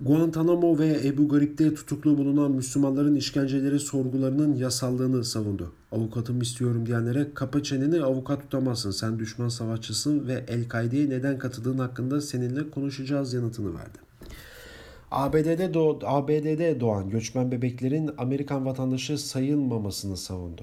Guantanamo 0.00 0.78
ve 0.78 1.00
Ebu 1.04 1.28
Garip'te 1.28 1.74
tutuklu 1.74 2.18
bulunan 2.18 2.50
Müslümanların 2.50 3.14
işkenceleri 3.14 3.78
sorgularının 3.78 4.54
yasallığını 4.54 5.24
savundu. 5.24 5.72
Avukatım 5.92 6.40
istiyorum 6.40 6.86
diyenlere 6.86 7.34
kapa 7.34 7.62
çeneni 7.62 8.02
avukat 8.02 8.42
tutamazsın 8.42 8.90
sen 8.90 9.18
düşman 9.18 9.48
savaşçısın 9.48 10.26
ve 10.26 10.44
El-Kaide'ye 10.48 11.10
neden 11.10 11.38
katıldığın 11.38 11.78
hakkında 11.78 12.20
seninle 12.20 12.70
konuşacağız 12.70 13.34
yanıtını 13.34 13.74
verdi. 13.74 13.98
ABD'de, 15.10 15.74
doğ 15.74 15.98
ABD'de 16.04 16.80
doğan 16.80 17.10
göçmen 17.10 17.52
bebeklerin 17.52 18.10
Amerikan 18.18 18.66
vatandaşı 18.66 19.18
sayılmamasını 19.18 20.16
savundu. 20.16 20.62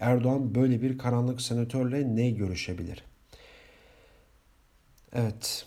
Erdoğan 0.00 0.54
böyle 0.54 0.82
bir 0.82 0.98
karanlık 0.98 1.40
senatörle 1.40 2.16
ne 2.16 2.30
görüşebilir? 2.30 3.11
Evet, 5.14 5.66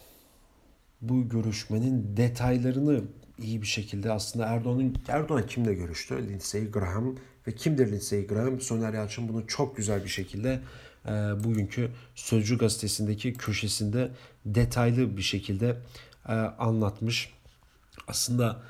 bu 1.01 1.29
görüşmenin 1.29 2.17
detaylarını 2.17 3.01
iyi 3.41 3.61
bir 3.61 3.67
şekilde 3.67 4.11
aslında 4.11 4.45
Erdoğan'ın 4.45 4.95
Erdoğan 5.07 5.47
kimle 5.47 5.73
görüştü? 5.73 6.27
Lindsey 6.29 6.71
Graham 6.71 7.15
ve 7.47 7.55
kimdir 7.55 7.91
Lindsey 7.91 8.27
Graham? 8.27 8.61
Soner 8.61 8.93
Yalçın 8.93 9.29
bunu 9.29 9.47
çok 9.47 9.77
güzel 9.77 10.03
bir 10.03 10.09
şekilde 10.09 10.61
e, 11.05 11.09
bugünkü 11.43 11.91
Sözcü 12.15 12.57
gazetesindeki 12.57 13.33
köşesinde 13.33 14.11
detaylı 14.45 15.17
bir 15.17 15.21
şekilde 15.21 15.77
e, 16.27 16.33
anlatmış. 16.33 17.33
Aslında 18.07 18.61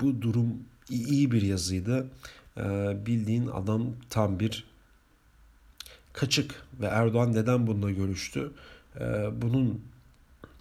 bu 0.00 0.22
durum 0.22 0.58
iyi 0.90 1.30
bir 1.30 1.42
yazıydı. 1.42 2.06
E, 2.56 2.62
bildiğin 3.06 3.46
adam 3.46 3.96
tam 4.10 4.40
bir 4.40 4.64
kaçık 6.12 6.54
ve 6.80 6.86
Erdoğan 6.86 7.32
neden 7.32 7.66
bununla 7.66 7.90
görüştü? 7.90 8.52
E, 9.00 9.28
bunun 9.42 9.89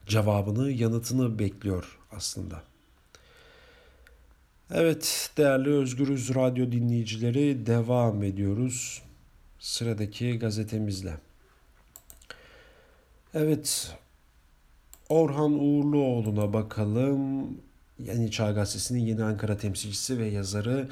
cevabını, 0.10 0.72
yanıtını 0.72 1.40
bekliyor 1.40 2.00
aslında. 2.12 2.64
Evet 4.72 5.32
değerli 5.38 5.70
Özgürüz 5.70 6.36
Radyo 6.36 6.72
dinleyicileri 6.72 7.66
devam 7.66 8.24
ediyoruz 8.24 9.02
sıradaki 9.60 10.40
gazetemizle. 10.40 11.18
Evet 13.34 13.96
Orhan 15.10 15.54
Uğurluoğlu'na 15.60 16.54
bakalım. 16.54 17.48
Yeni 18.00 18.32
Çağ 18.32 18.52
Gazetesi'nin 18.52 19.00
Yeni 19.00 19.24
Ankara 19.24 19.58
temsilcisi 19.58 20.20
ve 20.20 20.28
yazarı 20.28 20.90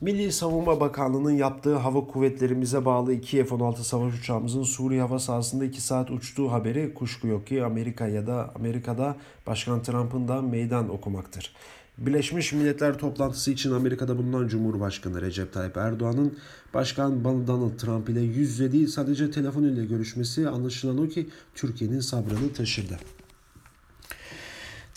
Milli 0.00 0.32
Savunma 0.32 0.80
Bakanlığı'nın 0.80 1.30
yaptığı 1.30 1.76
hava 1.76 2.06
kuvvetlerimize 2.06 2.84
bağlı 2.84 3.12
iki 3.12 3.44
F-16 3.44 3.76
savaş 3.76 4.14
uçağımızın 4.14 4.62
Suriye 4.62 5.00
hava 5.00 5.18
sahasında 5.18 5.64
2 5.64 5.80
saat 5.80 6.10
uçtuğu 6.10 6.52
haberi 6.52 6.94
kuşku 6.94 7.26
yok 7.26 7.46
ki 7.46 7.64
Amerika 7.64 8.08
ya 8.08 8.26
da 8.26 8.52
Amerika'da 8.54 9.16
Başkan 9.46 9.82
Trump'ın 9.82 10.28
da 10.28 10.42
meydan 10.42 10.88
okumaktır. 10.88 11.54
Birleşmiş 11.98 12.52
Milletler 12.52 12.98
toplantısı 12.98 13.50
için 13.50 13.72
Amerika'da 13.72 14.18
bulunan 14.18 14.48
Cumhurbaşkanı 14.48 15.22
Recep 15.22 15.52
Tayyip 15.52 15.76
Erdoğan'ın 15.76 16.38
Başkan 16.74 17.24
Donald 17.24 17.78
Trump 17.78 18.08
ile 18.08 18.20
yüz 18.20 18.36
yüze 18.36 18.72
değil 18.72 18.86
sadece 18.86 19.30
telefon 19.30 19.62
ile 19.62 19.84
görüşmesi 19.84 20.48
anlaşılan 20.48 20.98
o 20.98 21.08
ki 21.08 21.28
Türkiye'nin 21.54 22.00
sabrını 22.00 22.52
taşırdı. 22.52 22.98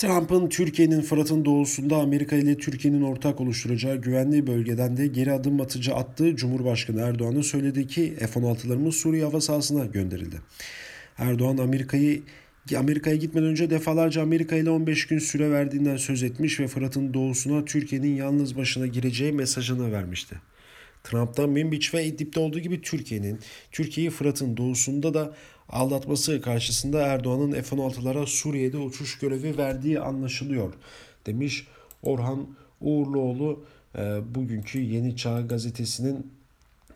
Trump'ın 0.03 0.49
Türkiye'nin 0.49 1.01
Fırat'ın 1.01 1.45
doğusunda 1.45 1.97
Amerika 1.97 2.35
ile 2.35 2.57
Türkiye'nin 2.57 3.01
ortak 3.01 3.41
oluşturacağı 3.41 3.95
güvenli 3.95 4.47
bölgeden 4.47 4.97
de 4.97 5.07
geri 5.07 5.31
adım 5.31 5.61
atıcı 5.61 5.95
attığı 5.95 6.35
Cumhurbaşkanı 6.35 7.01
Erdoğan'ın 7.01 7.41
söyledi 7.41 7.87
ki 7.87 8.15
F-16'larımız 8.19 8.91
Suriye 8.91 9.23
hava 9.23 9.41
sahasına 9.41 9.85
gönderildi. 9.85 10.41
Erdoğan 11.17 11.57
Amerika'yı 11.57 12.21
Amerika'ya 12.77 13.15
gitmeden 13.15 13.47
önce 13.47 13.69
defalarca 13.69 14.21
Amerika 14.21 14.55
ile 14.55 14.69
15 14.69 15.07
gün 15.07 15.19
süre 15.19 15.51
verdiğinden 15.51 15.97
söz 15.97 16.23
etmiş 16.23 16.59
ve 16.59 16.67
Fırat'ın 16.67 17.13
doğusuna 17.13 17.65
Türkiye'nin 17.65 18.15
yalnız 18.15 18.57
başına 18.57 18.87
gireceği 18.87 19.31
mesajını 19.31 19.91
vermişti. 19.91 20.35
Trump'tan 21.03 21.49
Minbiç 21.49 21.93
ve 21.93 22.05
İdlib'de 22.05 22.39
olduğu 22.39 22.59
gibi 22.59 22.81
Türkiye'nin, 22.81 23.39
Türkiye'yi 23.71 24.09
Fırat'ın 24.09 24.57
doğusunda 24.57 25.13
da 25.13 25.33
aldatması 25.69 26.41
karşısında 26.41 27.01
Erdoğan'ın 27.01 27.61
F-16'lara 27.61 28.25
Suriye'de 28.25 28.77
uçuş 28.77 29.19
görevi 29.19 29.57
verdiği 29.57 29.99
anlaşılıyor 29.99 30.73
demiş 31.25 31.67
Orhan 32.03 32.47
Uğurluoğlu 32.81 33.63
e, 33.97 34.21
bugünkü 34.35 34.79
Yeni 34.79 35.15
Çağ 35.15 35.41
gazetesinin 35.41 36.31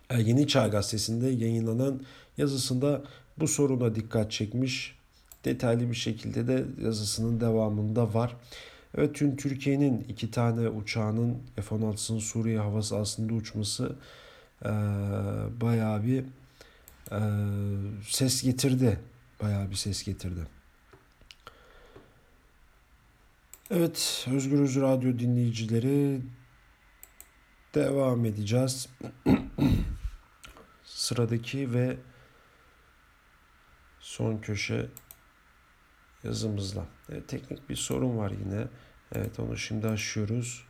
e, 0.10 0.22
Yeni 0.22 0.48
Çağ 0.48 0.68
gazetesinde 0.68 1.28
yayınlanan 1.28 2.02
yazısında 2.38 3.04
bu 3.40 3.48
soruna 3.48 3.96
dikkat 3.96 4.32
çekmiş. 4.32 4.98
Detaylı 5.46 5.90
bir 5.90 5.96
şekilde 5.96 6.48
de 6.48 6.66
yazısının 6.84 7.40
devamında 7.40 8.14
var. 8.14 8.36
Evet 8.98 9.16
tüm 9.16 9.36
Türkiye'nin 9.36 10.06
iki 10.10 10.32
tane 10.32 10.70
uçağının 10.70 11.38
F-16'sının 11.56 12.20
Suriye 12.20 12.60
hava 12.60 12.82
sahasında 12.82 13.34
uçması 13.34 13.96
e, 14.66 14.70
bayağı 15.62 16.04
bir 16.04 16.24
e, 17.12 17.20
ses 18.04 18.44
getirdi. 18.44 19.00
Bayağı 19.42 19.70
bir 19.70 19.76
ses 19.76 20.04
getirdi. 20.04 20.48
Evet, 23.72 24.28
Özgürüz 24.32 24.82
Radyo 24.82 25.20
dinleyicileri 25.20 26.22
devam 27.76 28.26
edeceğiz. 28.26 28.90
Sıradaki 30.84 31.74
ve 31.74 31.98
son 34.00 34.38
köşe 34.38 34.90
yazımızla. 36.24 36.86
Evet, 37.10 37.28
teknik 37.28 37.70
bir 37.70 37.76
sorun 37.76 38.18
var 38.18 38.32
yine. 38.32 38.68
Evet 39.12 39.40
onu 39.40 39.58
şimdi 39.58 39.88
aşıyoruz. 39.88 40.67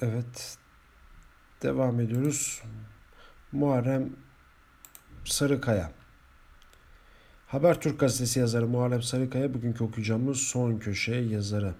Evet. 0.00 0.58
Devam 1.62 2.00
ediyoruz. 2.00 2.62
Muharrem 3.52 4.10
Sarıkaya. 5.24 5.92
Habertürk 7.46 8.00
gazetesi 8.00 8.40
yazarı 8.40 8.66
Muharrem 8.66 9.02
Sarıkaya 9.02 9.54
bugünkü 9.54 9.84
okuyacağımız 9.84 10.38
son 10.38 10.78
köşe 10.78 11.14
yazarı. 11.14 11.74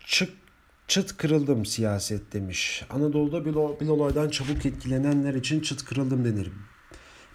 Çık 0.00 0.42
Çıt 0.88 1.16
kırıldım 1.16 1.66
siyaset 1.66 2.32
demiş. 2.32 2.84
Anadolu'da 2.90 3.44
bir, 3.44 3.54
olaydan 3.88 4.28
çabuk 4.28 4.66
etkilenenler 4.66 5.34
için 5.34 5.60
çıt 5.60 5.84
kırıldım 5.84 6.24
denir. 6.24 6.50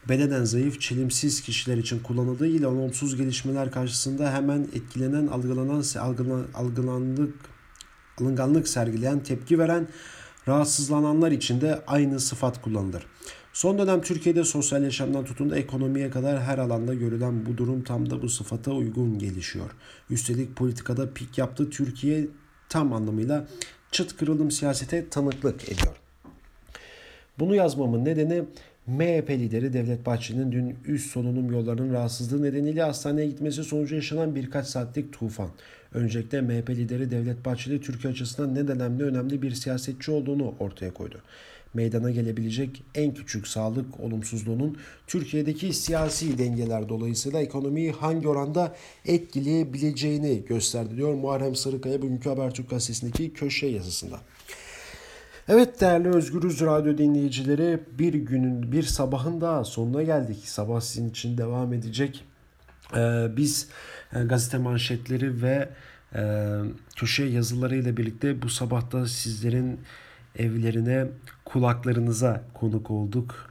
Bedenen 0.09 0.43
zayıf, 0.43 0.81
çelimsiz 0.81 1.41
kişiler 1.41 1.77
için 1.77 1.99
kullanıldığı 1.99 2.47
ile 2.47 2.67
olumsuz 2.67 3.15
gelişmeler 3.15 3.71
karşısında 3.71 4.33
hemen 4.33 4.67
etkilenen, 4.73 5.27
algılanan, 5.27 5.83
algılan, 5.99 6.47
algılandık, 6.53 7.35
alınganlık 8.21 8.67
sergileyen, 8.67 9.19
tepki 9.19 9.59
veren, 9.59 9.87
rahatsızlananlar 10.47 11.31
için 11.31 11.61
de 11.61 11.81
aynı 11.87 12.19
sıfat 12.19 12.61
kullanılır. 12.61 13.05
Son 13.53 13.77
dönem 13.77 14.01
Türkiye'de 14.01 14.43
sosyal 14.43 14.83
yaşamdan 14.83 15.25
tutun 15.25 15.49
da 15.49 15.57
ekonomiye 15.57 16.09
kadar 16.09 16.41
her 16.41 16.57
alanda 16.57 16.93
görülen 16.93 17.45
bu 17.45 17.57
durum 17.57 17.83
tam 17.83 18.09
da 18.09 18.21
bu 18.21 18.29
sıfata 18.29 18.71
uygun 18.71 19.19
gelişiyor. 19.19 19.71
Üstelik 20.09 20.55
politikada 20.55 21.13
pik 21.13 21.37
yaptı 21.37 21.69
Türkiye 21.69 22.27
tam 22.69 22.93
anlamıyla 22.93 23.47
çıt 23.91 24.17
kırılım 24.17 24.51
siyasete 24.51 25.09
tanıklık 25.09 25.63
ediyor. 25.63 25.95
Bunu 27.39 27.55
yazmamın 27.55 28.05
nedeni 28.05 28.43
MHP 28.87 29.29
lideri 29.29 29.73
Devlet 29.73 30.05
Bahçeli'nin 30.05 30.51
dün 30.51 30.75
üst 30.85 31.11
solunum 31.11 31.51
yollarının 31.51 31.93
rahatsızlığı 31.93 32.43
nedeniyle 32.43 32.83
hastaneye 32.83 33.27
gitmesi 33.27 33.63
sonucu 33.63 33.95
yaşanan 33.95 34.35
birkaç 34.35 34.67
saatlik 34.67 35.13
tufan. 35.13 35.49
Öncelikle 35.93 36.41
MHP 36.41 36.69
lideri 36.69 37.11
Devlet 37.11 37.45
Bahçeli 37.45 37.81
Türkiye 37.81 38.13
açısından 38.13 38.55
ne 38.55 38.59
önemli 38.59 39.03
önemli 39.03 39.41
bir 39.41 39.51
siyasetçi 39.51 40.11
olduğunu 40.11 40.55
ortaya 40.59 40.93
koydu 40.93 41.21
meydana 41.73 42.11
gelebilecek 42.11 42.83
en 42.95 43.13
küçük 43.13 43.47
sağlık 43.47 43.99
olumsuzluğunun 43.99 44.77
Türkiye'deki 45.07 45.73
siyasi 45.73 46.37
dengeler 46.37 46.89
dolayısıyla 46.89 47.41
ekonomiyi 47.41 47.91
hangi 47.91 48.27
oranda 48.27 48.75
etkileyebileceğini 49.05 50.45
gösterdi 50.45 50.97
diyor 50.97 51.13
Muharrem 51.13 51.55
Sarıkaya 51.55 52.01
bugünkü 52.01 52.29
Habertürk 52.29 52.69
gazetesindeki 52.69 53.33
köşe 53.33 53.67
yazısında. 53.67 54.19
Evet 55.49 55.81
değerli 55.81 56.09
Özgürüz 56.09 56.61
Radyo 56.61 56.97
dinleyicileri 56.97 57.79
bir 57.99 58.13
günün 58.13 58.71
bir 58.71 58.83
sabahın 58.83 59.41
daha 59.41 59.63
sonuna 59.63 60.03
geldik. 60.03 60.37
Sabah 60.43 60.81
sizin 60.81 61.09
için 61.09 61.37
devam 61.37 61.73
edecek. 61.73 62.25
Ee, 62.95 63.27
biz 63.37 63.69
e, 64.13 64.23
gazete 64.23 64.57
manşetleri 64.57 65.41
ve 65.41 65.69
e, 66.15 66.21
köşe 66.95 67.23
yazılarıyla 67.23 67.97
birlikte 67.97 68.41
bu 68.41 68.49
sabahta 68.49 69.07
sizlerin 69.07 69.79
evlerine, 70.35 71.07
kulaklarınıza 71.45 72.43
konuk 72.53 72.91
olduk. 72.91 73.49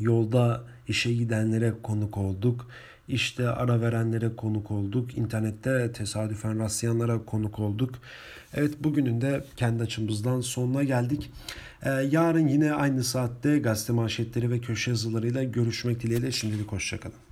Yolda 0.00 0.64
işe 0.88 1.12
gidenlere 1.12 1.74
konuk 1.82 2.18
olduk. 2.18 2.66
İşte 3.08 3.48
ara 3.48 3.80
verenlere 3.80 4.36
konuk 4.36 4.70
olduk. 4.70 5.18
İnternette 5.18 5.92
tesadüfen 5.92 6.58
rastlayanlara 6.58 7.24
konuk 7.24 7.58
olduk. 7.58 7.94
Evet 8.54 8.74
bugünün 8.80 9.20
de 9.20 9.44
kendi 9.56 9.82
açımızdan 9.82 10.40
sonuna 10.40 10.84
geldik. 10.84 11.30
Ee, 11.82 11.90
yarın 11.90 12.48
yine 12.48 12.72
aynı 12.72 13.04
saatte 13.04 13.58
gazete 13.58 13.92
manşetleri 13.92 14.50
ve 14.50 14.60
köşe 14.60 14.90
yazılarıyla 14.90 15.44
görüşmek 15.44 16.02
dileğiyle 16.02 16.32
şimdilik 16.32 16.72
hoşçakalın. 16.72 17.23